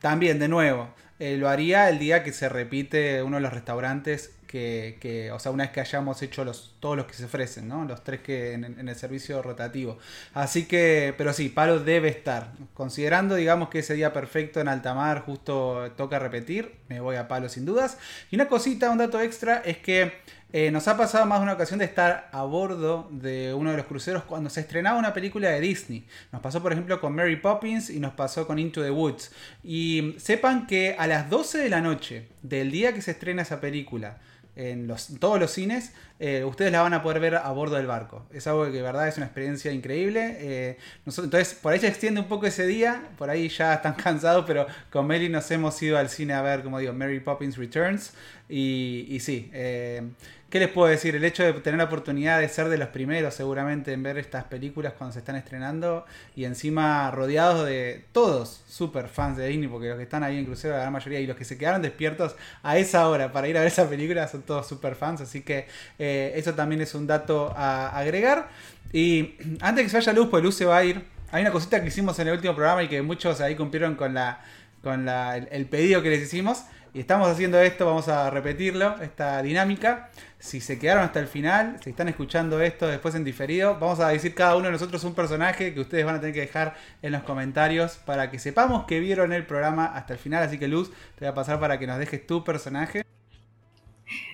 [0.00, 4.32] También, de nuevo, eh, lo haría el día que se repite uno de los restaurantes
[4.50, 7.84] que, o sea, una vez que hayamos hecho los, todos los que se ofrecen, ¿no?
[7.84, 9.98] Los tres que en, el servicio rotativo.
[10.34, 12.52] Así que, pero sí, Palo debe estar.
[12.74, 17.28] Considerando, digamos, que ese día perfecto en alta mar justo toca repetir, me voy a
[17.28, 17.98] Palo sin dudas.
[18.30, 20.12] Y una cosita, un dato extra, es que
[20.52, 23.76] eh, nos ha pasado más de una ocasión de estar a bordo de uno de
[23.76, 26.06] los cruceros cuando se estrenaba una película de Disney.
[26.32, 29.30] Nos pasó, por ejemplo, con Mary Poppins y nos pasó con Into the Woods.
[29.62, 33.60] Y sepan que a las 12 de la noche del día que se estrena esa
[33.60, 34.18] película,
[34.60, 38.26] en, todos los cines, eh, ustedes la van a poder ver a bordo del barco.
[38.32, 40.36] Es algo que de verdad es una experiencia increíble.
[40.38, 44.44] Eh, entonces, por ahí se extiende un poco ese día, por ahí ya están cansados,
[44.46, 48.12] pero con Mary nos hemos ido al cine a ver, como digo, Mary Poppins Returns.
[48.50, 50.02] Y, sí, eh,
[50.50, 51.14] ¿Qué les puedo decir?
[51.14, 54.42] El hecho de tener la oportunidad de ser de los primeros seguramente en ver estas
[54.42, 59.86] películas cuando se están estrenando y encima rodeados de todos super fans de Disney, porque
[59.90, 62.34] los que están ahí en crucero, la gran mayoría, y los que se quedaron despiertos
[62.64, 65.68] a esa hora para ir a ver esa película son todos super fans, así que
[66.00, 68.48] eh, eso también es un dato a agregar.
[68.92, 71.04] Y antes que se vaya Luz, pues Luz se va a ir.
[71.30, 74.14] Hay una cosita que hicimos en el último programa y que muchos ahí cumplieron con
[74.14, 74.40] la
[74.82, 76.64] con el pedido que les hicimos.
[76.92, 80.10] Y estamos haciendo esto, vamos a repetirlo, esta dinámica.
[80.40, 84.08] Si se quedaron hasta el final, si están escuchando esto después en diferido, vamos a
[84.08, 87.12] decir cada uno de nosotros un personaje que ustedes van a tener que dejar en
[87.12, 90.42] los comentarios para que sepamos que vieron el programa hasta el final.
[90.42, 93.04] Así que Luz, te voy a pasar para que nos dejes tu personaje.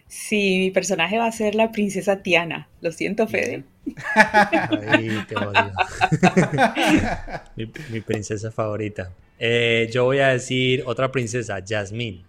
[0.09, 2.69] Sí, mi personaje va a ser la princesa Tiana.
[2.81, 3.65] Lo siento, Fede.
[4.15, 5.73] Ay, te odio.
[7.91, 9.11] mi, princesa favorita.
[9.39, 12.25] Eh, yo voy a decir otra princesa, Jasmine.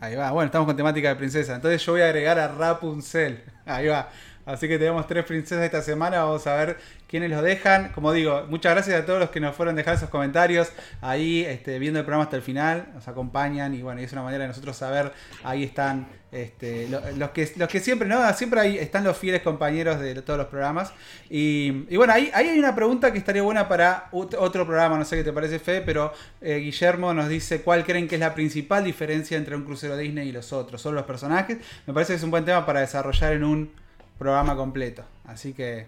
[0.00, 1.54] Ahí va, bueno, estamos con temática de princesa.
[1.54, 3.44] Entonces yo voy a agregar a Rapunzel.
[3.66, 4.08] Ahí va.
[4.46, 6.24] Así que tenemos tres princesas esta semana.
[6.24, 6.78] Vamos a ver
[7.10, 7.90] quiénes los dejan.
[7.92, 11.80] Como digo, muchas gracias a todos los que nos fueron dejando esos comentarios ahí, este,
[11.80, 12.86] viendo el programa hasta el final.
[12.94, 15.12] Nos acompañan y bueno, es una manera de nosotros saber.
[15.42, 18.32] Ahí están este, los, que, los que siempre, ¿no?
[18.34, 20.92] Siempre ahí están los fieles compañeros de todos los programas.
[21.28, 25.16] Y, bueno, ahí, ahí, hay una pregunta que estaría buena para otro programa, no sé
[25.16, 28.84] qué te parece, Fe, pero eh, Guillermo nos dice cuál creen que es la principal
[28.84, 30.80] diferencia entre un crucero Disney y los otros.
[30.80, 31.58] Son los personajes.
[31.88, 33.72] Me parece que es un buen tema para desarrollar en un
[34.16, 35.02] programa completo.
[35.24, 35.86] Así que...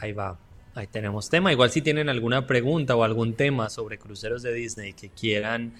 [0.00, 0.36] Ahí va.
[0.74, 1.52] Ahí tenemos tema.
[1.52, 5.72] Igual si tienen alguna pregunta o algún tema sobre cruceros de Disney que quieran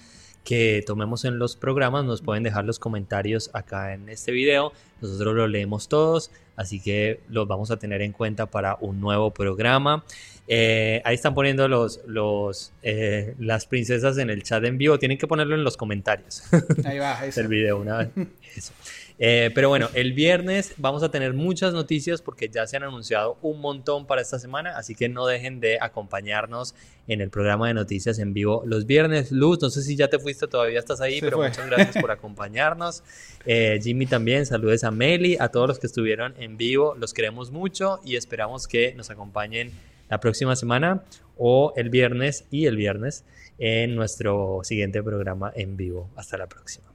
[0.45, 4.71] que tomemos en los programas, nos pueden dejar los comentarios acá en este video.
[5.01, 9.31] Nosotros los leemos todos, así que los vamos a tener en cuenta para un nuevo
[9.31, 10.05] programa.
[10.47, 14.99] Eh, ahí están poniendo los, los, eh, las princesas en el chat en vivo.
[14.99, 16.43] Tienen que ponerlo en los comentarios.
[16.85, 17.41] Ahí va, eso.
[17.41, 18.09] el video una vez.
[18.55, 18.71] Eso.
[19.17, 23.37] Eh, pero bueno, el viernes vamos a tener muchas noticias porque ya se han anunciado
[23.41, 26.75] un montón para esta semana, así que no dejen de acompañarnos
[27.07, 29.31] en el programa de noticias en vivo los viernes.
[29.31, 33.03] Luz, no sé si ya te fuiste, todavía estás ahí, pero muchas gracias por acompañarnos.
[33.45, 37.51] Eh, Jimmy también, saludes a Meli, a todos los que estuvieron en vivo, los queremos
[37.51, 39.71] mucho y esperamos que nos acompañen
[40.09, 41.03] la próxima semana
[41.37, 43.23] o el viernes y el viernes
[43.57, 46.09] en nuestro siguiente programa en vivo.
[46.15, 46.94] Hasta la próxima.